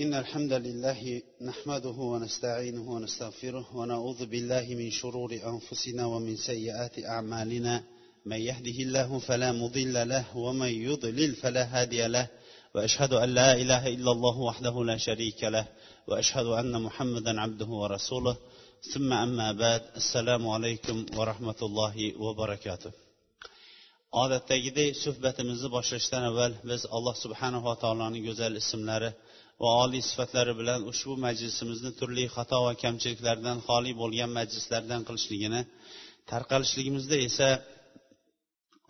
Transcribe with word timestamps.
إن 0.00 0.14
الحمد 0.14 0.52
لله 0.52 1.22
نحمده 1.42 1.90
ونستعينه 2.12 2.90
ونستغفره 2.90 3.76
ونعوذ 3.76 4.26
بالله 4.26 4.66
من 4.74 4.90
شرور 4.90 5.32
أنفسنا 5.32 6.06
ومن 6.06 6.36
سيئات 6.36 7.04
أعمالنا. 7.04 7.84
من 8.26 8.36
يهده 8.36 8.78
الله 8.86 9.18
فلا 9.18 9.52
مضل 9.52 10.08
له 10.08 10.36
ومن 10.36 10.68
يضلل 10.88 11.34
فلا 11.34 11.64
هادي 11.64 12.06
له. 12.06 12.26
وأشهد 12.74 13.12
أن 13.12 13.28
لا 13.34 13.52
إله 13.52 13.88
إلا 13.88 14.10
الله 14.12 14.36
وحده 14.38 14.84
لا 14.84 14.96
شريك 14.96 15.44
له. 15.44 15.66
وأشهد 16.08 16.46
أن 16.46 16.82
محمدا 16.82 17.40
عبده 17.40 17.66
ورسوله. 17.66 18.36
ثم 18.92 19.12
أما 19.12 19.52
بعد 19.52 19.82
السلام 19.96 20.48
عليكم 20.48 21.06
ورحمة 21.16 21.60
الله 21.62 21.96
وبركاته. 22.18 22.92
Odatdagidek 24.12 24.96
suhbatimizni 25.04 25.68
boshlashdan 25.76 26.22
avval 26.30 26.52
biz 26.70 26.82
alloh 26.96 27.14
subhanava 27.24 27.72
taoloning 27.82 28.24
go'zal 28.28 28.52
ismlari 28.62 29.10
va 29.62 29.70
oliy 29.84 30.02
sifatlari 30.10 30.52
bilan 30.60 30.80
ushbu 30.92 31.14
majlisimizni 31.26 31.90
turli 31.98 32.24
xato 32.36 32.58
va 32.66 32.72
kamchiliklardan 32.84 33.58
xoli 33.68 33.92
bo'lgan 34.02 34.30
majlislardan 34.38 35.00
qilishligini 35.08 35.60
tarqalishligimizda 36.30 37.16
esa 37.28 37.48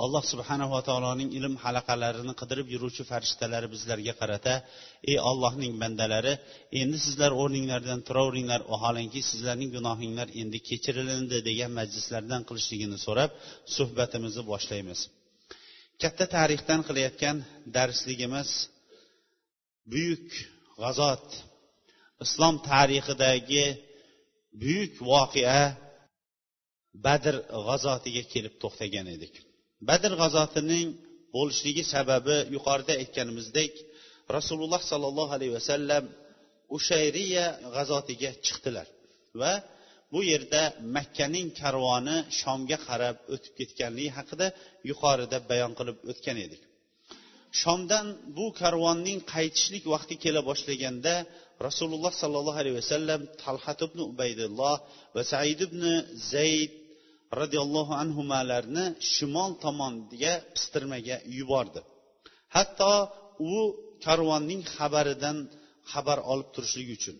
alloh 0.04 0.22
subhanava 0.32 0.78
taoloning 0.88 1.30
ilm 1.38 1.54
halaqalarini 1.64 2.34
qidirib 2.40 2.66
yuruvchi 2.74 3.02
farishtalari 3.10 3.68
bizlarga 3.74 4.14
qarata 4.20 4.54
ey 5.10 5.18
ollohning 5.30 5.72
bandalari 5.82 6.34
endi 6.80 6.98
sizlar 7.06 7.30
o'rninglardan 7.42 8.00
turaveringlar 8.08 8.60
vaholanki 8.72 9.20
sizlarning 9.30 9.70
gunohinglar 9.76 10.28
endi 10.42 10.58
kechirilindi 10.68 11.38
degan 11.48 11.70
majlislardan 11.80 12.42
qilishligini 12.48 12.98
so'rab 13.06 13.30
suhbatimizni 13.76 14.42
boshlaymiz. 14.52 15.00
Katta 16.02 16.24
tarixdan 16.36 16.80
qilayotgan 16.88 17.36
darsligimiz 17.76 18.48
buyuk 19.92 20.26
g'azot. 20.80 21.26
Islom 22.24 22.54
tarixidagi 22.70 23.64
buyuk 24.60 24.94
voqea 25.10 25.62
badr 27.06 27.34
g'azotiga 27.68 28.22
kelib 28.32 28.54
to'xtagan 28.62 29.06
edik. 29.16 29.34
Badr 29.88 30.12
g'azotining 30.22 30.86
bo'lishligi 31.36 31.84
sababi 31.94 32.36
yuqorida 32.54 32.92
aytganimizdek 33.02 33.72
rasululloh 34.36 34.82
sollallohu 34.90 35.32
alayhi 35.36 35.54
vasallam 35.58 36.04
ushayriya 36.76 37.46
g'azotiga 37.74 38.30
chiqdilar 38.46 38.86
va 39.40 39.52
bu 40.12 40.20
yerda 40.32 40.62
makkaning 40.96 41.48
karvoni 41.60 42.16
shomga 42.40 42.78
qarab 42.88 43.16
o'tib 43.34 43.52
ketganligi 43.60 44.10
haqida 44.18 44.46
yuqorida 44.90 45.38
bayon 45.50 45.72
qilib 45.78 45.98
o'tgan 46.10 46.38
edik. 46.46 46.62
Shomdan 47.60 48.06
bu 48.36 48.46
karvonning 48.60 49.18
qaytishlik 49.32 49.84
vaqti 49.94 50.14
kela 50.24 50.40
boshlaganda 50.50 51.14
rasululloh 51.66 52.12
sollallohu 52.22 52.58
alayhi 52.62 52.76
vasallam 52.82 53.20
talhat 53.42 53.80
ibn 53.88 53.98
ubaydulloh 54.10 54.76
va 55.14 55.22
said 55.32 55.60
ibn 55.68 55.82
zayd 56.32 56.72
roziyallohu 57.40 57.92
anhularni 58.02 58.84
shimol 59.12 59.50
tomonga 59.64 60.34
pistirmaga 60.54 61.16
yubordi. 61.38 61.80
Hatto 62.56 62.92
u 63.52 63.54
karvonning 64.04 64.62
xabaridan 64.74 65.36
xabar 65.92 66.18
olib 66.32 66.48
turishlik 66.54 66.88
uchun. 66.96 67.16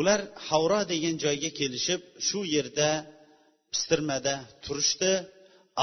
Ular 0.00 0.20
havro 0.48 0.80
degan 0.92 1.14
joyga 1.24 1.50
kelishib 1.60 2.00
shu 2.26 2.40
yerda 2.54 2.90
pistirmada 3.72 4.34
turishdi. 4.64 5.12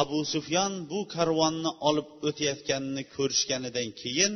Abu 0.01 0.19
sufyon 0.33 0.73
bu 0.91 0.99
karvonni 1.15 1.71
olib 1.89 2.07
o'tayotganini 2.27 3.03
ko'rishganidan 3.15 3.89
keyin 4.01 4.33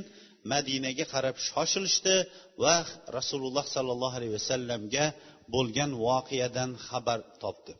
madinaga 0.52 1.06
qarab 1.14 1.36
shoshilishdi 1.50 2.16
va 2.64 2.76
rasululloh 3.18 3.66
sollallohu 3.76 4.16
alayhi 4.20 4.36
vasallamga 4.40 5.06
bo'lgan 5.54 5.92
voqeadan 6.06 6.72
xabar 6.88 7.20
topdi. 7.44 7.74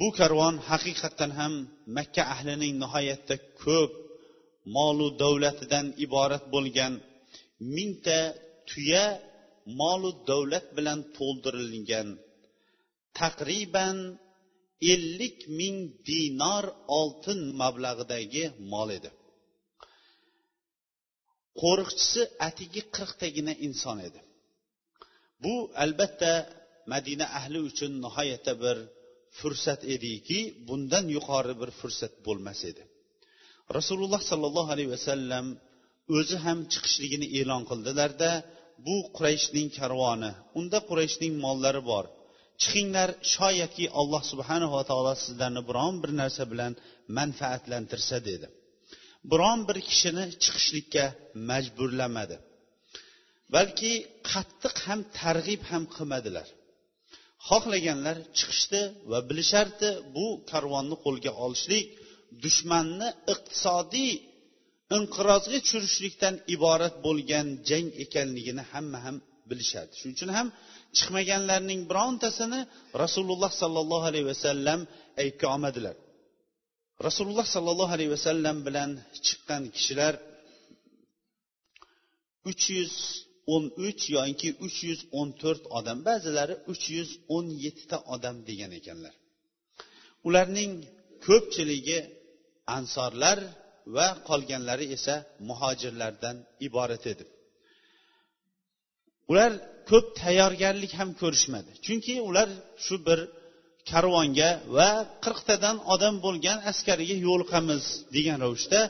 Bu 0.00 0.08
karvon 0.18 0.54
haqiqatdan 0.68 1.30
ham 1.38 1.52
makka 1.96 2.22
ahlining 2.34 2.74
nihoyatda 2.82 3.36
ko'p 3.64 3.92
molu 4.76 5.08
davlatidan 5.22 5.86
iborat 6.04 6.44
bo'lgan 6.54 6.92
mingta 7.74 8.20
tuya 8.70 9.06
molu 9.80 10.10
davlat 10.30 10.66
bilan 10.76 10.98
to'ldirilgan 11.16 12.08
taqriban 13.20 13.96
ellik 14.92 15.38
ming 15.58 15.76
dinor 16.08 16.64
oltin 16.98 17.40
mablag'idagi 17.62 18.44
mol 18.72 18.88
edi. 18.98 19.10
Qo'riqchisi 21.60 22.22
atigi 22.48 22.82
qirqtagina 22.96 23.52
inson 23.66 23.98
edi. 24.08 24.20
Bu 25.42 25.54
albatta 25.84 26.32
madina 26.92 27.26
ahli 27.38 27.58
uchun 27.68 27.92
nihoyatda 28.04 28.52
bir 28.64 28.76
fursat 29.38 29.80
ediki 29.94 30.38
bundan 30.68 31.04
yuqori 31.16 31.54
bir 31.60 31.70
fursat 31.80 32.12
bo'lmas 32.26 32.60
edi. 32.70 32.82
Rasululloh 33.76 34.22
sollallohu 34.30 34.70
alayhi 34.74 34.92
vasallam 34.96 35.46
o'zi 36.18 36.36
ham 36.44 36.58
chiqishligini 36.72 37.26
e'lon 37.38 37.62
qildilarda 37.70 38.30
bu 38.86 38.96
qurayshning 39.16 39.68
karvoni 39.78 40.30
unda 40.58 40.78
qurayshning 40.88 41.34
mollari 41.44 41.82
bor. 41.92 42.04
Chiqinglar 42.62 43.10
shoyatki 43.34 43.86
alloh 44.00 44.22
subhanava 44.32 44.80
taolo 44.90 45.14
sizlarni 45.24 45.62
biron 45.68 45.94
bir 46.02 46.10
narsa 46.20 46.42
bilan 46.52 46.72
manfaatlantirsa 47.18 48.16
dedi. 48.28 48.46
Biron 49.30 49.60
bir 49.68 49.78
kishini 49.88 50.24
chiqishlikka 50.42 51.04
majburlamadi. 51.50 52.36
Balki 53.54 53.92
qattiq 54.30 54.74
ham 54.86 55.00
targ'ib 55.20 55.62
ham 55.70 55.82
qilmadilar. 55.94 56.48
Xohlaganlar 57.48 58.16
chiqishdi 58.38 58.82
va 59.10 59.18
bilishardi 59.28 59.90
bu 60.14 60.26
karvonni 60.50 60.96
qo'lga 61.04 61.32
olishlik 61.44 61.86
dushmanni 62.44 63.08
iqtisodiy 63.32 64.12
inqirozga 64.96 65.58
tushirishlikdan 65.64 66.34
iborat 66.54 66.94
bo'lgan 67.06 67.46
jang 67.68 67.88
ekanligini 68.04 68.64
hamma 68.72 68.98
ham 69.06 69.16
bilishadi. 69.50 69.92
Shuning 69.98 70.16
uchun 70.18 70.30
ham 70.38 70.48
chiqmaganlarning 70.96 71.80
birontasini 71.90 72.60
rasululloh 73.04 73.50
sollallohu 73.62 74.04
alayhi 74.10 74.28
vasallam 74.32 74.80
aybga 75.22 75.46
olmadilar. 75.54 75.96
Rasululloh 77.06 77.46
sollallohu 77.54 77.92
alayhi 77.96 78.12
vasallam 78.16 78.56
bilan 78.66 78.90
chiqqan 79.26 79.62
kishilar 79.76 80.14
uch 82.50 82.64
yuz 82.76 82.94
o'n 83.54 83.64
uch 83.86 84.02
yoki 84.16 84.48
uch 84.66 84.78
yuz 84.88 85.00
o'n 85.18 85.28
to'rt 85.40 85.64
odam 85.78 85.98
ba'zilari 86.08 86.54
uch 86.72 86.84
yuz 86.96 87.10
o'n 87.36 87.46
yettita 87.64 87.98
odam 88.14 88.36
degan 88.48 88.72
ekanlar. 88.78 89.14
Ularning 90.28 90.72
ko'pchiligi 91.26 91.98
ansorlar 92.76 93.38
va 93.96 94.08
qolganlari 94.28 94.86
esa 94.96 95.14
muhojirlardan 95.48 96.36
iborat 96.66 97.04
edi. 97.12 97.24
Ular 99.30 99.52
ko'p 99.90 100.06
tayyorgarlik 100.22 100.92
ham 100.98 101.10
ko'rishmadi. 101.20 101.70
Chunki 101.86 102.14
ular 102.28 102.48
shu 102.84 102.96
bir 103.06 103.20
karvonga 103.90 104.50
va 104.76 104.90
qirqtadan 105.24 105.76
odam 105.94 106.14
bo'lgan 106.26 106.58
askariga 106.70 107.16
yo'liqamiz 107.28 107.82
degan 108.16 108.38
ravishda 108.44 108.80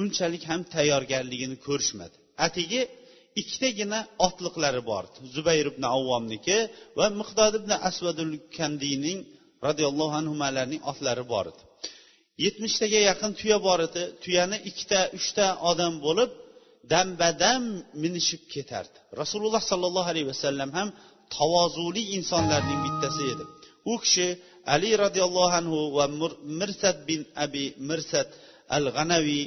unchalik 0.00 0.42
ham 0.50 0.60
tayyorgarligini 0.74 1.56
ko'rishmadi. 1.66 2.16
Atigi 2.46 2.80
ikkitagina 3.40 4.00
otliqlari 4.26 4.82
bor. 4.90 5.04
Zubayr 5.34 5.66
ibn 5.72 5.84
avvomniki 5.96 6.58
va 6.98 7.06
miqdod 7.20 7.52
ibn 7.60 7.70
asvadul 7.88 8.32
kandiyning 8.58 9.18
roziyallohu 9.66 10.14
anhularning 10.20 10.80
otlari 10.90 11.24
bor 11.32 11.46
edi. 11.52 11.62
Yetmishtaga 12.44 13.00
yaqin 13.10 13.30
tuya 13.40 13.58
bor 13.66 13.80
edi. 13.88 14.02
Tuyani 14.22 14.58
ikkita 14.70 15.00
uchta 15.18 15.46
odam 15.70 15.94
bo'lib 16.06 16.30
dambadam 16.92 17.62
minishib 18.02 18.42
ketardi. 18.54 18.98
Rasululloh 19.22 19.62
sollallohu 19.70 20.08
alayhi 20.12 20.28
vasallam 20.34 20.70
ham 20.78 20.88
tavozuli 21.36 22.02
insonlarning 22.16 22.80
bittasi 22.86 23.22
edi. 23.32 23.44
U 23.92 23.94
kishi 24.02 24.26
ali 24.74 24.90
roziyallohu 25.04 25.54
anhu 25.60 25.78
va 25.96 26.06
mirsad 26.60 26.96
bin 27.08 27.20
abi 27.44 27.64
mirsad 27.90 28.28
al 28.76 28.84
g'anaviy 28.96 29.44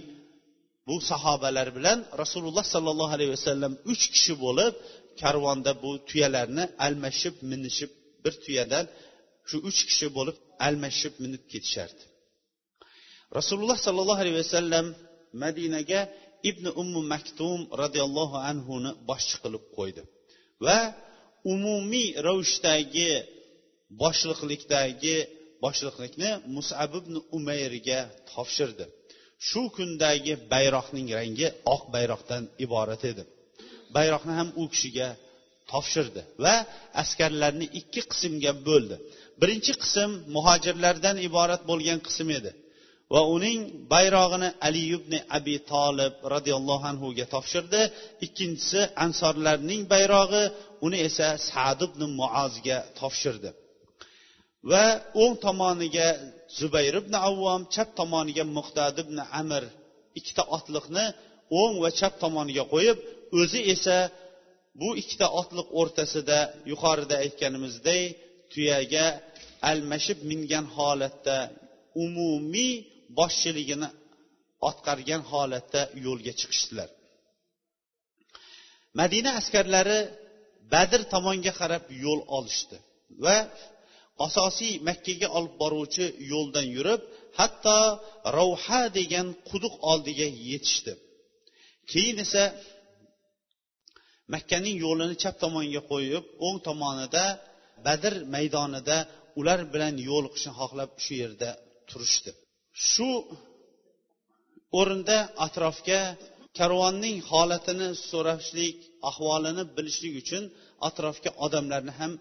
bu 0.88 0.96
sahobalar 1.12 1.68
bilan 1.78 2.00
rasululloh 2.22 2.66
sollallohu 2.74 3.14
alayhi 3.18 3.32
vasallam 3.38 3.74
uch 3.92 4.04
kishi 4.14 4.34
bo'lib 4.46 4.74
karvonda 5.22 5.72
bu 5.84 5.92
tuyalarni 6.10 6.64
almashib 6.86 7.36
minishib 7.52 7.92
bir 8.24 8.34
tuyadan 8.44 8.86
shu 9.50 9.58
uch 9.70 9.80
kishi 9.90 10.08
bo'lib 10.18 10.38
almashib 10.68 11.14
minib 11.24 11.44
ketishardi. 11.52 12.04
Rasululloh 13.38 13.78
sollallohu 13.86 14.22
alayhi 14.24 14.40
vasallam 14.44 14.86
madinaga 15.44 16.02
ibn 16.50 16.66
ummu 16.82 17.02
maktum 17.14 17.60
roziyallohu 17.82 18.38
anhuni 18.52 18.92
boshchi 19.10 19.36
qilib 19.44 19.64
qo'ydi. 19.78 20.02
Va 20.66 20.80
umumiy 21.54 22.10
ravishdagi 22.28 23.12
boshliqlikdagi 24.02 25.18
boshliqlikni 25.64 26.30
musab 26.56 26.92
ibn 27.00 27.16
umayrga 27.38 28.00
topshirdi. 28.32 28.86
Shu 29.48 29.62
kundagi 29.76 30.34
bayroqning 30.54 31.08
rangi 31.20 31.48
oq 31.74 31.84
bayroqdan 31.96 32.44
iborat 32.66 33.02
edi. 33.12 33.24
Bayroqni 33.96 34.34
ham 34.40 34.50
u 34.62 34.64
kishiga 34.74 35.08
topshirdi 35.72 36.22
va 36.44 36.56
askarlarni 37.02 37.68
ikki 37.80 38.02
qismga 38.12 38.52
bo'ldi. 38.68 38.96
Birinchi 39.42 39.74
qism 39.84 40.10
muhojirlardan 40.36 41.18
iborat 41.28 41.62
bo'lgan 41.70 42.00
qism 42.08 42.28
edi. 42.40 42.52
Va 43.14 43.22
uning 43.36 43.60
bayrog'ini 43.94 44.50
ali 44.68 44.84
ibn 44.98 45.14
abi 45.38 45.56
tolib 45.72 46.14
roziyallohu 46.34 46.86
anhuga 46.92 47.26
topshirdi. 47.36 47.82
Ikkinchisi 48.26 48.82
ansorlarning 49.06 49.82
bayrog'i 49.94 50.44
uni 50.86 50.98
esa 51.08 51.28
sad 51.50 51.80
ibn 51.88 52.02
muozga 52.20 52.78
topshirdi. 53.00 53.50
Va 54.72 54.86
o'ng 55.22 55.36
tomoniga 55.46 56.08
zubayr 56.60 56.96
ibn 57.02 57.14
avvom 57.28 57.62
chap 57.74 57.90
tomoniga 58.00 58.44
muqtad 58.58 58.96
ibn 59.04 59.18
amir 59.42 59.64
ikkita 60.20 60.44
otliqni 60.58 61.06
o'ng 61.62 61.76
va 61.84 61.90
chap 62.00 62.14
tomoniga 62.24 62.64
qo'yib 62.74 62.98
o'zi 63.40 63.60
esa 63.74 63.98
bu 64.80 64.90
ikkita 65.02 65.28
otliq 65.42 65.68
o'rtasida 65.80 66.40
yuqorida 66.72 67.16
aytganimizdek 67.24 68.04
tuyaga 68.52 69.06
almashib 69.72 70.20
mingan 70.32 70.66
holatda 70.76 71.38
umumiy 72.04 72.74
boshchiligini 73.18 73.90
otqargan 74.70 75.22
holatda 75.32 75.82
yo'lga 76.06 76.34
chiqishdilar. 76.40 76.90
Madina 79.00 79.32
askarlari 79.40 80.00
badr 80.74 81.02
tomonga 81.14 81.54
qarab 81.60 81.84
yo'l 82.04 82.22
olishdi 82.38 82.78
va 83.26 83.38
asosiy 84.28 84.74
makkaga 84.90 85.28
olib 85.38 85.54
boruvchi 85.62 86.06
yo'ldan 86.32 86.68
yurib 86.76 87.02
hatto 87.40 87.78
ravha 88.38 88.82
degan 88.98 89.28
quduq 89.50 89.74
oldiga 89.92 90.28
yetishdi. 90.50 90.94
Keyin 91.92 92.18
esa 92.26 92.44
makkaning 94.34 94.76
yo'lini 94.86 95.16
chap 95.24 95.36
tomonga 95.44 95.82
qo'yib 95.92 96.24
o'ng 96.46 96.58
tomonida 96.68 97.26
badr 97.86 98.14
maydonida 98.36 98.98
ular 99.40 99.60
bilan 99.74 99.96
yo'liqishni 100.10 100.52
xohlab 100.60 100.92
shu 101.04 101.14
yerda 101.22 101.50
turishdi. 101.90 102.32
Shu 102.88 103.10
o'rinda 104.80 105.18
atrofga 105.46 106.02
karvonning 106.60 107.18
holatini 107.30 107.90
so'rashlik 108.10 108.78
ahvolini 109.10 109.64
bilishlik 109.76 110.14
uchun 110.22 110.44
atrofga 110.88 111.32
odamlarni 111.46 111.94
ham 112.00 112.12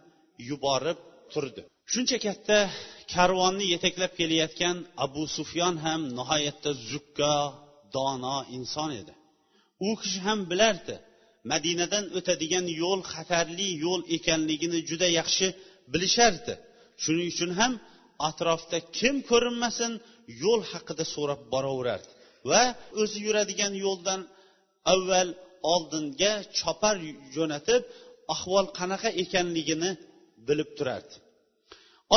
yuborib 0.49 0.99
turdi. 1.33 1.63
Shuncha 1.93 2.19
katta 2.27 2.59
karvonni 3.15 3.67
yetaklab 3.75 4.13
kelayotgan 4.21 4.77
abu 5.05 5.23
sufyon 5.37 5.75
ham 5.85 6.01
nihoyatda 6.19 6.71
zukko 6.91 7.35
dono 7.97 8.37
inson 8.57 8.91
edi. 9.01 9.13
U 9.89 9.91
kishi 10.01 10.19
ham 10.27 10.39
bilardi 10.51 10.97
madinadan 11.53 12.05
o'tadigan 12.19 12.67
yo'l 12.83 13.01
xatarli 13.13 13.69
yo'l 13.85 14.03
ekanligini 14.17 14.79
juda 14.91 15.09
yaxshi 15.19 15.47
bilishardi. 15.93 16.55
Shuning 17.03 17.29
uchun 17.35 17.51
ham 17.61 17.73
atrofda 18.29 18.79
kim 18.99 19.17
ko'rinmasin 19.31 19.93
yo'l 20.43 20.63
haqida 20.73 21.05
so'rab 21.15 21.41
boraverardi 21.53 22.11
va 22.51 22.63
o'zi 23.03 23.19
yuradigan 23.27 23.73
yo'ldan 23.85 24.21
avval 24.95 25.29
oldinga 25.75 26.33
chopar 26.59 26.97
jo'natib 27.37 27.83
ahvol 28.35 28.67
qanaqa 28.79 29.11
ekanligini 29.23 29.91
bilib 30.49 30.71
turardi. 30.79 31.15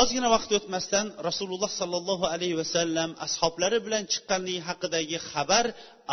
Ozgina 0.00 0.28
vaqt 0.34 0.50
o'tmasdan 0.58 1.06
rasululloh 1.28 1.70
sollallohu 1.80 2.24
alayhi 2.34 2.56
vasallam 2.62 3.10
ashoblari 3.26 3.78
bilan 3.86 4.04
chiqqanligi 4.12 4.60
haqidagi 4.68 5.18
xabar 5.30 5.66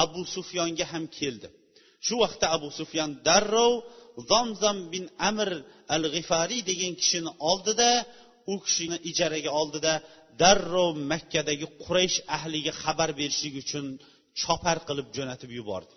abu 0.03 0.21
sufyonga 0.35 0.85
ham 0.92 1.03
keldi. 1.18 1.47
Shu 2.06 2.15
vaqtda 2.24 2.45
abu 2.56 2.69
sufyon 2.80 3.09
darrov 3.27 3.74
zomzom 4.31 4.77
bin 4.94 5.06
amir 5.30 5.50
al 5.95 6.03
g'ifariy 6.13 6.62
degan 6.69 6.94
kishini 7.01 7.31
oldida 7.50 7.92
u 8.51 8.53
kishini 8.65 8.97
ijaraga 9.09 9.51
oldida 9.61 9.93
darrov 10.41 10.91
makkadagi 11.11 11.67
quraysh 11.83 12.17
ahliga 12.37 12.71
xabar 12.83 13.09
berishlik 13.19 13.55
uchun 13.63 13.85
chopar 14.41 14.77
qilib 14.87 15.07
jo'natib 15.17 15.51
yubordi. 15.59 15.95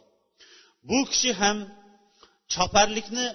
Bu 0.88 0.99
kishi 1.10 1.31
ham 1.40 1.58
choparlikni 2.54 3.26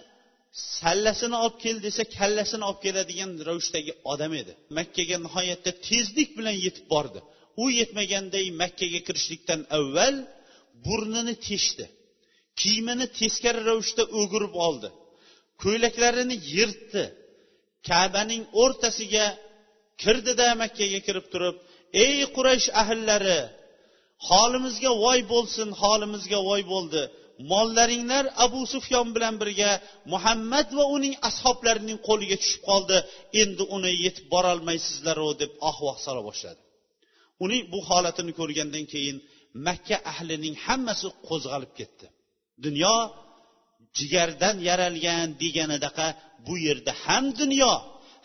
sallasini 0.79 1.37
olib 1.43 1.57
kel 1.63 1.77
desa 1.85 2.03
kallasini 2.17 2.63
olib 2.69 2.81
keladigan 2.85 3.31
ravishdagi 3.49 3.91
odam 4.13 4.33
edi. 4.41 4.53
Makkaga 4.77 5.17
nihoyatda 5.25 5.71
tezlik 5.87 6.29
bilan 6.37 6.55
yetib 6.65 6.85
bordi. 6.93 7.19
U 7.63 7.65
yetmaganday 7.79 8.45
makkaga 8.61 8.99
kirishlikdan 9.07 9.61
avval 9.77 10.15
burnini 10.85 11.35
teshdi. 11.47 11.85
Kiyimini 12.59 13.05
teskari 13.19 13.61
ravishda 13.69 14.03
o'girib 14.19 14.53
oldi. 14.67 14.89
Ko'ylaklarini 15.63 16.35
yirtdi. 16.53 17.03
Kabaning 17.89 18.43
o'rtasiga 18.63 19.25
kirdida 20.01 20.47
makkaga 20.61 20.99
kirib 21.07 21.25
turib 21.33 21.55
ey 22.05 22.17
quraysh 22.35 22.67
ahllari 22.81 23.39
holimizga 24.29 24.91
voy 25.03 25.19
bo'lsin 25.33 25.69
holimizga 25.81 26.39
voy 26.49 26.61
bo'ldi. 26.73 27.03
Mollaringlar 27.51 28.25
abu 28.45 28.61
sufyon 28.73 29.07
bilan 29.15 29.35
birga 29.41 29.71
muhammad 30.13 30.67
va 30.77 30.85
uning 30.95 31.13
ashoblarining 31.29 31.99
qo'liga 32.07 32.37
tushib 32.41 32.61
qoldi. 32.69 32.97
Endi 33.41 33.63
uni 33.75 33.91
yetib 34.05 34.25
borolmaysizlaru 34.33 35.29
deb 35.41 35.51
ahvoh 35.69 35.95
sola 36.05 36.21
boshladi. 36.29 36.61
Uning 37.45 37.63
bu 37.73 37.79
holatini 37.89 38.33
ko'rgandan 38.39 38.85
keyin 38.93 39.17
makka 39.67 39.97
ahlining 40.11 40.55
hammasi 40.65 41.07
qo'zg'alib 41.27 41.71
ketdi. 41.79 42.05
Dunyo 42.65 42.95
jigardan 43.97 44.55
yaralgan 44.69 45.27
deganidaqa 45.41 46.07
bu 46.45 46.55
yerda 46.67 46.91
ham 47.05 47.25
dunyo 47.39 47.73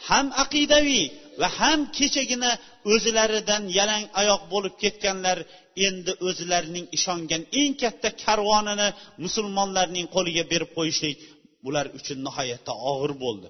ham 0.08 0.26
aqidaviy 0.44 1.04
va 1.40 1.48
ham 1.58 1.80
kechagina 1.96 2.50
o'zlaridan 2.92 3.62
yalang 3.78 4.04
oyoq 4.20 4.42
bo'lib 4.52 4.74
ketganlar 4.82 5.38
endi 5.86 6.12
o'zlarining 6.28 6.86
ishongan 6.96 7.42
eng 7.60 7.72
katta 7.82 8.08
karvonini 8.24 8.88
musulmonlarning 9.24 10.06
qo'liga 10.14 10.44
berib 10.52 10.70
qo'yishlik 10.78 11.18
bular 11.64 11.86
uchun 11.98 12.18
nihoyatda 12.26 12.72
og'ir 12.90 13.12
bo'ldi. 13.24 13.48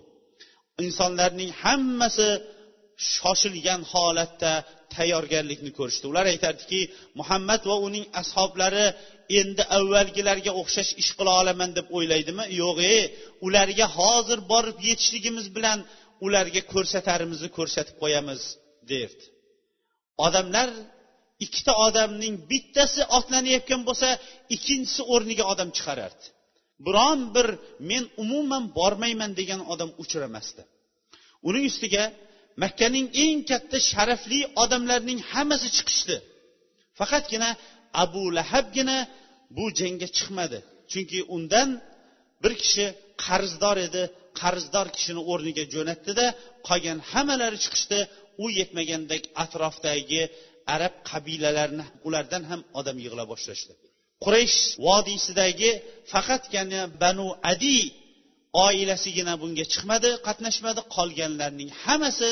Insonlarning 0.86 1.50
hammasi 1.62 2.28
shoshilgan 3.14 3.80
holatda 3.92 4.52
tayyorgarlikni 4.94 5.70
ko'rishdi. 5.78 6.04
Ular 6.12 6.26
aytardiki 6.32 6.80
muhammad 7.18 7.62
va 7.70 7.76
uning 7.86 8.04
ashoblari 8.20 8.86
endi 9.40 9.62
avvalgilarga 9.76 10.52
o'xshash 10.60 10.90
ish 11.02 11.10
qila 11.18 11.32
olaman 11.40 11.70
deb 11.78 11.86
o'ylaydimi? 11.96 12.44
Yo'q 12.62 12.78
e 12.94 12.98
ularga 13.46 13.86
hozir 13.98 14.38
borib 14.52 14.78
yetishligimiz 14.88 15.46
bilan 15.56 15.78
ularga 16.26 16.62
ko'rsatarimizni 16.72 17.48
ko'rsatib 17.58 17.96
qo'yamiz 18.02 18.42
derdi. 18.90 19.24
Odamlar 20.26 20.68
ikkita 21.44 21.72
odamning 21.86 22.34
bittasi 22.50 23.02
otlanayotgan 23.18 23.80
bo'lsa 23.88 24.08
ikkinchisi 24.54 25.02
o'rniga 25.14 25.44
odam 25.52 25.68
chiqarardi. 25.76 26.24
Biron 26.86 27.20
bir 27.34 27.48
men 27.90 28.04
umuman 28.22 28.64
bormayman 28.78 29.32
degan 29.40 29.60
odam 29.72 29.90
uchramasdi. 30.02 30.62
Uning 31.48 31.64
ustiga 31.70 32.04
makkaning 32.62 33.06
eng 33.24 33.38
katta 33.50 33.78
sharafli 33.90 34.40
odamlarning 34.62 35.18
hammasi 35.32 35.68
chiqishdi. 35.76 36.16
Faqatgina 36.98 37.50
abu 38.04 38.22
lahabgina 38.38 38.96
bu 39.56 39.64
jangga 39.80 40.08
chiqmadi. 40.16 40.58
Chunki 40.92 41.18
undan 41.36 41.68
bir 42.42 42.52
kishi 42.62 42.86
qarzdor 43.24 43.76
edi. 43.86 44.02
Qarzdor 44.40 44.86
kishini 44.96 45.22
o'rniga 45.32 45.64
jo'natdida 45.74 46.26
qolgan 46.68 46.98
hammalari 47.10 47.58
chiqishdi. 47.64 47.98
U 48.44 48.46
yetmagandek 48.58 49.22
atrofdagi 49.44 50.22
arab 50.74 50.94
qabilalarini 51.10 51.84
ulardan 52.06 52.42
ham 52.50 52.60
odam 52.78 52.96
yig'ila 53.04 53.24
boshlashdi. 53.32 53.72
Quraysh 54.24 54.58
vodiysidagi 54.86 55.70
faqatgina 56.12 56.80
banu 57.02 57.28
adi 57.52 57.78
oilasigina 58.66 59.34
bunga 59.42 59.64
chiqmadi 59.72 60.10
qatnashmadi. 60.26 60.80
Qolganlarning 60.96 61.70
hammasi 61.82 62.30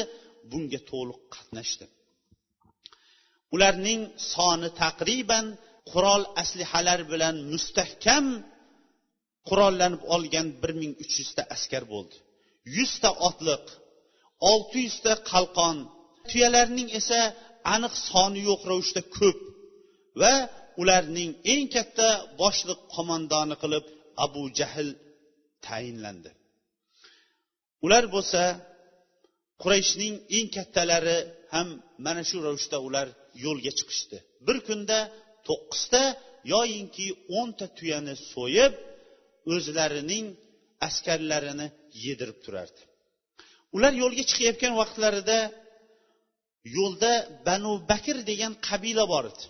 bunga 0.51 0.81
to'liq 0.91 1.21
qatnashdi. 1.35 1.85
Ularning 3.55 4.01
soni 4.33 4.69
taqriban 4.83 5.47
qurol 5.93 6.23
aslihalar 6.43 7.01
bilan 7.13 7.37
mustahkam 7.53 8.27
qurollanib 9.49 10.03
olgan 10.15 10.47
bir 10.63 10.73
ming 10.81 10.93
uch 11.03 11.15
yuzta 11.21 11.43
askar 11.55 11.83
bo'ldi. 11.93 12.17
Yuzta 12.77 13.11
otliq 13.29 13.65
olti 14.51 14.79
yuzta 14.87 15.13
qalqon 15.33 15.77
tuyalarning 16.29 16.89
esa 17.01 17.21
aniq 17.75 17.95
soni 18.09 18.41
yo'q 18.49 18.61
ravishda 18.71 19.03
ko'p 19.19 19.39
va 20.21 20.35
ularning 20.83 21.31
eng 21.53 21.67
katta 21.75 22.09
boshliq 22.41 22.81
qo'mondoni 22.95 23.57
qilib 23.63 23.85
abu 24.25 24.43
jahl 24.59 24.89
tayinlandi. 25.67 26.31
Ular 27.85 28.05
bo'lsa 28.15 28.43
qurayshning 29.63 30.15
eng 30.37 30.49
kattalari 30.57 31.19
ham 31.55 31.69
mana 32.07 32.23
shu 32.29 32.37
ravishda 32.47 32.79
ular 32.89 33.07
yo'lga 33.45 33.73
chiqishdi. 33.79 34.17
Bir 34.47 34.57
kunda 34.69 34.99
to'qqizta 35.49 36.03
yoyinki 36.53 37.07
o'nta 37.39 37.67
tuyani 37.79 38.15
so'yib 38.33 38.73
o'zlarining 39.55 40.27
askarlarini 40.89 41.67
yedirib 42.05 42.39
turardi. 42.45 42.81
Ular 43.77 43.93
yo'lga 44.03 44.25
chiqayotgan 44.31 44.73
vaqtlarida 44.81 45.39
yo'lda 46.77 47.13
banu 47.49 47.73
bakr 47.91 48.17
degan 48.31 48.53
qabila 48.69 49.05
bor 49.13 49.25
edi. 49.33 49.45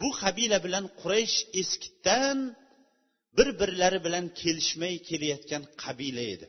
Bu 0.00 0.08
qabila 0.22 0.58
bilan 0.66 0.84
quraysh 1.00 1.36
eskidan 1.60 2.38
bir 3.36 3.48
birlari 3.60 3.98
bilan 4.06 4.24
kelishmay 4.40 4.94
kelayotgan 5.08 5.62
qabila 5.82 6.24
edi. 6.34 6.46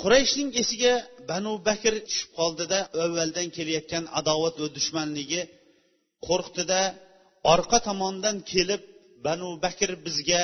Qurayshning 0.00 0.50
esiga 0.62 0.94
banu 1.30 1.52
bakr 1.68 1.94
tushib 2.08 2.30
qoldida 2.38 2.78
avvaldan 3.04 3.48
kelayotgan 3.56 4.04
adovat 4.18 4.54
va 4.62 4.68
dushmanligi 4.76 5.42
qo'rqdida 6.26 6.80
orqa 7.52 7.78
tomondan 7.88 8.36
kelib 8.52 8.82
banu 9.26 9.48
bakr 9.64 9.90
bizga 10.06 10.42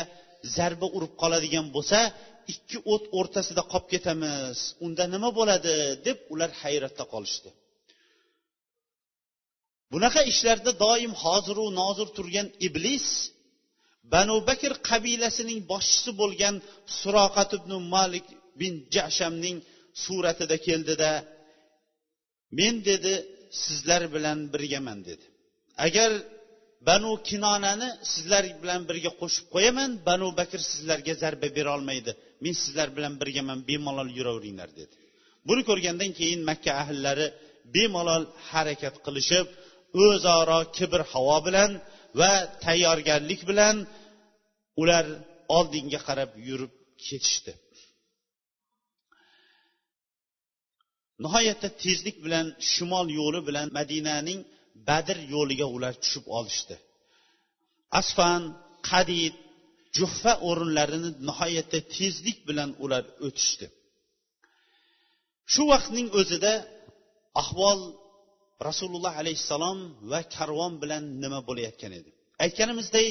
zarba 0.56 0.86
urib 0.96 1.12
qoladigan 1.22 1.66
bo'lsa 1.76 1.98
ikki 2.52 2.78
o't 2.92 3.04
o'rtasida 3.18 3.62
qolib 3.72 3.88
ketamiz. 3.94 4.58
Unda 4.84 5.04
nima 5.14 5.30
bo'ladi? 5.38 5.74
deb 6.06 6.18
ular 6.32 6.50
hayratda 6.62 7.04
qolishdi. 7.12 7.50
Bunaqa 9.92 10.20
ishlarda 10.32 10.72
doim 10.84 11.12
hoziru 11.22 11.66
nozir 11.80 12.08
turgan 12.16 12.48
iblis 12.66 13.06
banu 14.14 14.36
bakr 14.48 14.72
qabilasining 14.88 15.60
boshchisi 15.72 16.10
bo'lgan 16.20 16.54
suroqat 17.00 17.50
ibn 17.58 17.72
malik 17.94 18.26
bin 18.60 18.74
jashamning 18.94 19.56
suratida 20.04 20.56
keldida 20.66 21.12
men 22.58 22.74
dedi 22.88 23.12
sizlar 23.62 24.02
bilan 24.14 24.38
birgaman 24.52 24.98
dedi. 25.08 25.24
Agar 25.86 26.10
banu 26.86 27.10
kinonani 27.28 27.88
sizlar 28.12 28.44
bilan 28.62 28.82
birga 28.88 29.10
qo'shib 29.20 29.46
qo'yaman. 29.54 29.90
Banu 30.08 30.28
bakr 30.40 30.60
sizlarga 30.70 31.14
zarba 31.22 31.48
berolmaydi 31.58 32.12
men 32.44 32.54
sizlar 32.62 32.88
bilan 32.96 33.14
birgaman 33.20 33.58
bemalol 33.68 34.08
yuraveringlar 34.18 34.70
dedi. 34.80 34.94
Buni 35.48 35.62
ko'rgandan 35.68 36.10
keyin 36.18 36.40
makka 36.50 36.72
ahllari 36.82 37.26
bemalol 37.74 38.24
harakat 38.50 38.94
qilishib 39.06 39.46
o'zaro 40.04 40.60
kibr 40.76 41.00
havo 41.12 41.38
bilan 41.46 41.70
va 42.20 42.32
tayyorgarlik 42.64 43.40
bilan 43.50 43.76
ular 44.82 45.04
oldinga 45.56 46.00
qarab 46.08 46.30
yurib 46.48 46.72
ketishdi. 47.06 47.52
Nihoyatda 51.24 51.68
tezlik 51.82 52.16
bilan 52.24 52.46
shimol 52.70 53.06
yo'li 53.20 53.40
bilan 53.48 53.66
madinaning 53.78 54.40
badr 54.88 55.16
yo'liga 55.34 55.66
ular 55.76 55.94
tushib 56.02 56.24
olishdi. 56.38 56.74
Asfan 58.00 58.42
qadid 58.90 59.34
juhfa 59.96 60.32
o'rinlarini 60.48 61.10
nihoyatda 61.28 61.78
tezlik 61.96 62.38
bilan 62.48 62.70
ular 62.84 63.04
o'tishdi. 63.26 63.66
Shu 65.52 65.62
vaqtning 65.72 66.08
o'zida 66.20 66.52
ahvol 67.42 67.80
rasululloh 68.68 69.14
alayhissalom 69.22 69.78
va 70.10 70.20
karvon 70.36 70.72
bilan 70.82 71.02
nima 71.22 71.40
bo'layotgan 71.48 71.92
edi? 71.98 72.10
Aytganimizdek 72.44 73.08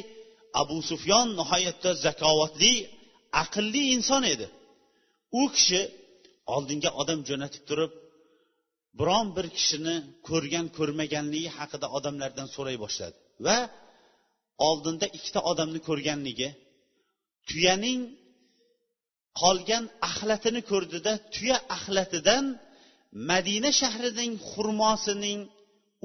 abu 0.62 0.78
sufyon 0.92 1.28
nihoyatda 1.40 1.92
zakovatli 2.06 2.74
aqlli 3.44 3.84
inson 3.96 4.24
edi. 4.34 4.48
U 5.40 5.42
kishi 5.56 5.82
oldinga 6.56 6.90
odam 7.02 7.20
jo'natib 7.30 7.64
turib 7.70 7.92
biron 9.00 9.28
bir 9.38 9.48
kishini 9.58 9.96
ko'rgan 10.30 10.66
ko'rmaganligi 10.78 11.50
haqida 11.58 11.88
odamlardan 11.98 12.48
so'ray 12.56 12.78
boshladi. 12.84 13.18
Va 13.46 13.58
oldinda 14.68 15.06
ikkita 15.18 15.40
odamni 15.52 15.80
ko'rganligi 15.88 16.50
tuyaning 17.50 18.00
qolgan 19.42 19.84
axlatini 20.10 20.62
ko'rdida 20.72 21.14
tuya 21.34 21.58
axlatidan 21.76 22.46
madina 23.32 23.70
shahrining 23.82 24.32
xurmosining 24.50 25.40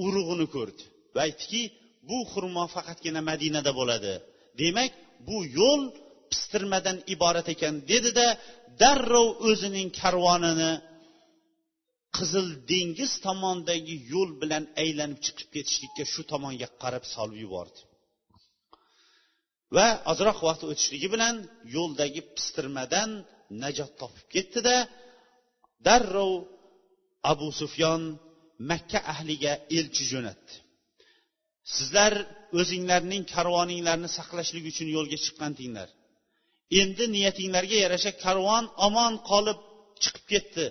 urug'ini 0.04 0.46
ko'rdi. 0.56 0.82
Va 1.14 1.20
aytdiki 1.28 1.62
bu 2.08 2.18
xurmo 2.32 2.64
faqatgina 2.74 3.20
madinada 3.30 3.72
bo'ladi. 3.78 4.12
Demak 4.60 4.92
bu 5.26 5.36
yo'l 5.58 5.82
pistirmadan 6.30 6.96
iborat 7.14 7.46
ekan 7.54 7.74
dedida 7.90 8.26
darrov 8.82 9.28
o'zining 9.48 9.88
karvonini 10.00 10.72
qizil 12.16 12.46
dengiz 12.72 13.12
tomondagi 13.26 13.96
yo'l 14.12 14.30
bilan 14.42 14.64
aylanib 14.82 15.18
chiqib 15.24 15.48
ketishlikka 15.54 16.04
shu 16.12 16.22
tomonga 16.32 16.68
qarab 16.82 17.04
solib 17.14 17.38
yubordi. 17.44 17.80
Va 19.76 19.88
ozroq 20.12 20.38
vaqt 20.48 20.62
o'tishligi 20.70 21.08
bilan 21.14 21.36
yo'ldagi 21.76 22.20
pistirmadan 22.34 23.10
najot 23.62 23.92
topib 24.00 24.26
ketdida 24.34 24.76
darrov 25.86 26.32
abu 27.32 27.48
sufyon 27.60 28.02
makka 28.70 29.00
ahliga 29.12 29.52
elchi 29.78 30.04
jo'natdi. 30.12 30.54
Sizlar 31.74 32.12
o'zinglarning 32.60 33.22
karvoninglarni 33.34 34.08
saqlashlik 34.18 34.64
uchun 34.72 34.88
yo'lga 34.96 35.18
chiqqandinglar 35.24 35.88
endi 36.80 37.04
niyatinglarga 37.14 37.76
yarasha 37.84 38.12
karvon 38.24 38.64
omon 38.86 39.12
qolib 39.30 39.58
chiqib 40.02 40.24
ketdi. 40.32 40.66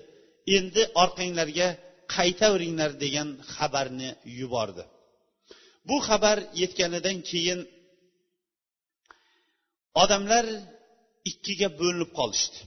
Endi 0.57 0.81
orqanglarga 1.03 1.67
qaytaveringlar 2.15 2.91
degan 3.03 3.29
xabarni 3.53 4.09
yubordi. 4.39 4.83
Bu 5.87 5.97
xabar 6.07 6.37
yetganidan 6.61 7.17
keyin 7.29 7.59
odamlar 10.03 10.45
ikkiga 11.31 11.69
bo'linib 11.79 12.11
qolishdi. 12.19 12.59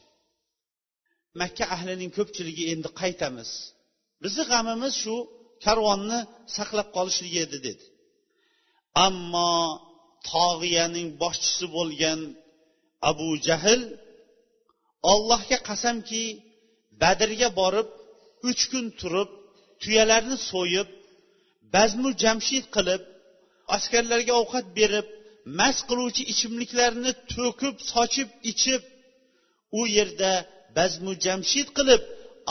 Makka 1.41 1.65
ahlining 1.75 2.11
ko'pchiligi 2.19 2.65
endi 2.73 2.89
qaytamiz. 3.01 3.51
Bizni 4.23 4.45
g'amimiz 4.51 4.95
shu 5.03 5.17
karvonni 5.65 6.21
saqlab 6.57 6.89
qolishligi 6.97 7.39
edi 7.47 7.59
dedi. 7.67 7.85
Ammo 9.07 9.53
tog'iyaning 10.31 11.09
boshchisi 11.23 11.67
bo'lgan 11.77 12.21
abu 13.11 13.29
jahl 13.47 13.83
ollohga 15.13 15.59
qasamki 15.69 16.25
badrga 17.03 17.49
borib 17.61 17.89
uch 18.49 18.63
kun 18.73 18.87
turib 19.01 19.31
tuyalarni 19.83 20.37
so'yib 20.51 20.89
bazmu 21.75 22.11
jamshid 22.23 22.65
qilib 22.77 23.03
askarlarga 23.77 24.33
ovqat 24.43 24.67
berib 24.79 25.07
mast 25.59 25.83
qiluvchi 25.89 26.23
ichimliklarni 26.33 27.13
to'kib 27.35 27.75
sochib 27.93 28.29
ichib 28.53 28.83
u 29.79 29.81
yerda 29.97 30.33
bazmu 30.79 31.13
jamshid 31.25 31.69
qilib 31.79 32.03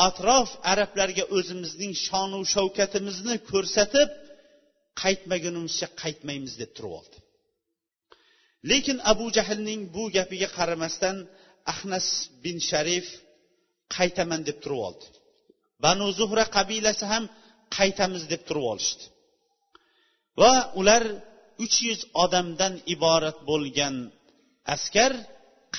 atrof 0.08 0.50
arablarga 0.72 1.24
o'zimizning 1.38 1.94
shonu 2.06 2.40
shavkatimizni 2.54 3.36
ko'rsatib 3.52 4.10
qaytmagunimizcha 5.02 5.88
qaytmaymiz 6.02 6.54
deb 6.62 6.72
turib 6.78 6.94
oldi. 7.00 7.18
Lekin 8.72 8.98
abu 9.12 9.26
jahlning 9.38 9.82
bu 9.96 10.04
gapiga 10.18 10.50
qaramasdan 10.58 11.18
ahnas 11.74 12.08
bin 12.44 12.58
sharif 12.70 13.08
qaytaman 13.96 14.42
deb 14.48 14.58
turib 14.64 14.82
oldi. 14.88 15.06
Banu 15.86 16.06
zuhra 16.20 16.46
qabilasi 16.58 17.06
ham 17.14 17.24
qaytamiz 17.78 18.24
deb 18.32 18.42
turib 18.48 18.66
olishdi. 18.74 19.04
Va 20.42 20.54
ular 20.80 21.04
uch 21.64 21.78
yuz 21.88 22.02
odamdan 22.24 22.74
iborat 22.96 23.38
bo'lgan 23.50 23.96
askar 24.76 25.12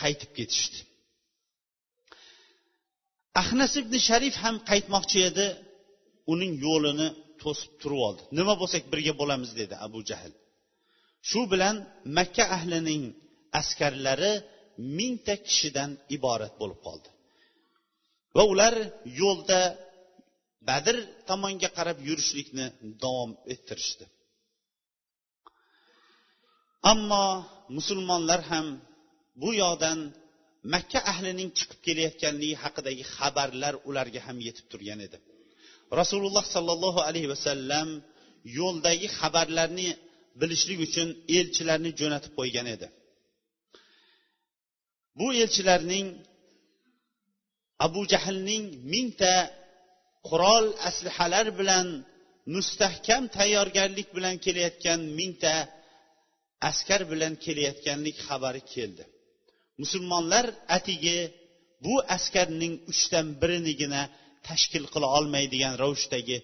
qaytib 0.01 0.31
ketishdi. 0.39 0.79
Ahnas 3.43 3.73
ibn 3.81 3.95
sharif 4.09 4.35
ham 4.45 4.57
qaytmoqchi 4.71 5.19
edi 5.31 5.47
uning 6.33 6.53
yo'lini 6.67 7.09
to'sib 7.43 7.73
turib 7.81 8.01
oldi. 8.09 8.23
Nima 8.39 8.55
bo'lsak 8.61 8.83
birga 8.93 9.13
bo'lamiz 9.21 9.51
dedi 9.61 9.75
abu 9.87 10.01
jahl. 10.11 10.33
Shu 11.29 11.41
bilan 11.53 11.77
makka 12.17 12.45
ahlining 12.57 13.03
askarlari 13.61 14.33
mingta 14.99 15.35
kishidan 15.47 15.91
iborat 16.17 16.55
bo'lib 16.61 16.81
qoldi. 16.87 17.09
Va 18.37 18.43
ular 18.53 18.75
yo'lda 19.21 19.61
badr 20.69 20.97
tomonga 21.29 21.69
qarab 21.77 21.99
yurishlikni 22.09 22.67
davom 23.03 23.31
ettirishdi. 23.53 24.05
Ammo 26.93 27.27
musulmonlar 27.77 28.41
ham 28.51 28.67
bu 29.43 29.51
yoqdan 29.63 29.99
makka 30.75 31.01
ahlining 31.13 31.51
chiqib 31.59 31.81
kelayotganligi 31.87 32.57
haqidagi 32.65 33.05
xabarlar 33.17 33.75
ularga 33.89 34.21
ham 34.27 34.39
yetib 34.47 34.67
turgan 34.73 35.01
edi. 35.07 35.19
Rasululloh 36.01 36.45
sollallohu 36.55 37.01
alayhi 37.09 37.29
vasallam 37.35 37.89
yo'ldagi 38.59 39.09
xabarlarni 39.19 39.89
bilishlik 40.41 40.79
uchun 40.87 41.09
elchilarni 41.39 41.91
jo'natib 42.01 42.33
qo'ygan 42.39 42.67
edi. 42.75 42.87
Bu 45.19 45.27
elchilarning 45.43 46.07
abu 47.87 48.01
jahlning 48.13 48.65
mingta 48.93 49.35
qurol 50.29 50.67
aslihalar 50.89 51.47
bilan 51.61 51.87
mustahkam 52.55 53.23
tayyorgarlik 53.39 54.09
bilan 54.17 54.37
kelayotgan 54.45 55.01
mingta 55.19 55.55
askar 56.71 57.01
bilan 57.13 57.33
kelayotganlik 57.45 58.17
xabari 58.27 58.63
keldi. 58.75 59.05
Musulmonlar 59.83 60.47
atigi 60.77 61.19
bu 61.85 61.95
askarning 62.17 62.75
uchdan 62.93 63.27
birinigina 63.41 64.03
tashkil 64.49 64.85
qila 64.93 65.07
olmaydigan 65.19 65.75
ravishdagi 65.83 66.37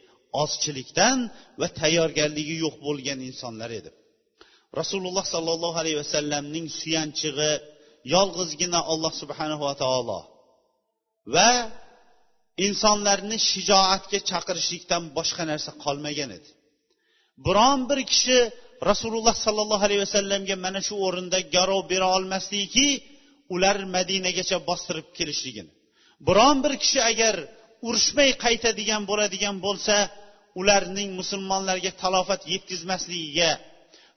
ozchilikdan 0.42 1.18
va 1.60 1.68
tayyorgarligi 1.80 2.54
yo'q 2.64 2.76
bo'lgan 2.86 3.18
insonlar 3.28 3.70
edi. 3.80 3.90
Rasululloh 4.80 5.26
sollallohu 5.34 5.76
alayhi 5.82 5.98
vasallamning 6.04 6.66
suyanchig'i 6.80 7.52
yolg'izgina 8.14 8.80
alloh 8.92 9.12
subhanava 9.22 9.70
taolo 9.82 10.20
va 11.34 11.50
insonlarni 12.66 13.38
shijoatga 13.50 14.18
chaqirishlikdan 14.30 15.02
boshqa 15.16 15.42
narsa 15.50 15.70
qolmagan 15.84 16.30
edi. 16.38 16.50
Biron 17.46 17.80
bir 17.90 18.00
kishi 18.10 18.38
rasululloh 18.90 19.36
sollallohu 19.46 19.84
alayhi 19.86 20.02
vasallamga 20.06 20.56
mana 20.64 20.80
shu 20.86 20.94
o'rinda 21.06 21.38
garov 21.54 21.82
bera 21.92 22.06
olmasligiki 22.16 22.88
ular 23.54 23.76
madinagacha 23.96 24.58
bostirib 24.68 25.08
kelishligini. 25.18 25.70
Biron 26.28 26.56
bir 26.64 26.72
kishi 26.82 27.00
agar 27.10 27.34
urushmay 27.88 28.30
qaytadigan 28.44 29.02
bo'ladigan 29.10 29.56
bo'lsa 29.66 29.96
ularning 30.60 31.10
musulmonlarga 31.20 31.92
talofat 32.02 32.42
yetkazmasligiga 32.52 33.50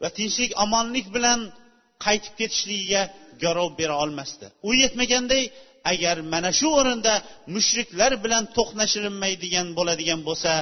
va 0.02 0.10
tinchlik 0.18 0.52
omonlik 0.64 1.08
bilan 1.16 1.40
qaytib 2.06 2.34
ketishligiga 2.40 3.02
garov 3.44 3.70
bera 3.80 3.96
olmasdi. 4.04 4.46
U 4.68 4.70
yetmaganday 4.84 5.44
agar 5.92 6.18
mana 6.34 6.50
shu 6.60 6.68
o'rinda 6.80 7.13
mushriklar 7.56 8.12
bilan 8.24 8.44
to'qnashilinmaydigan 8.58 9.68
bo'ladigan 9.78 10.22
bo'lsa 10.28 10.54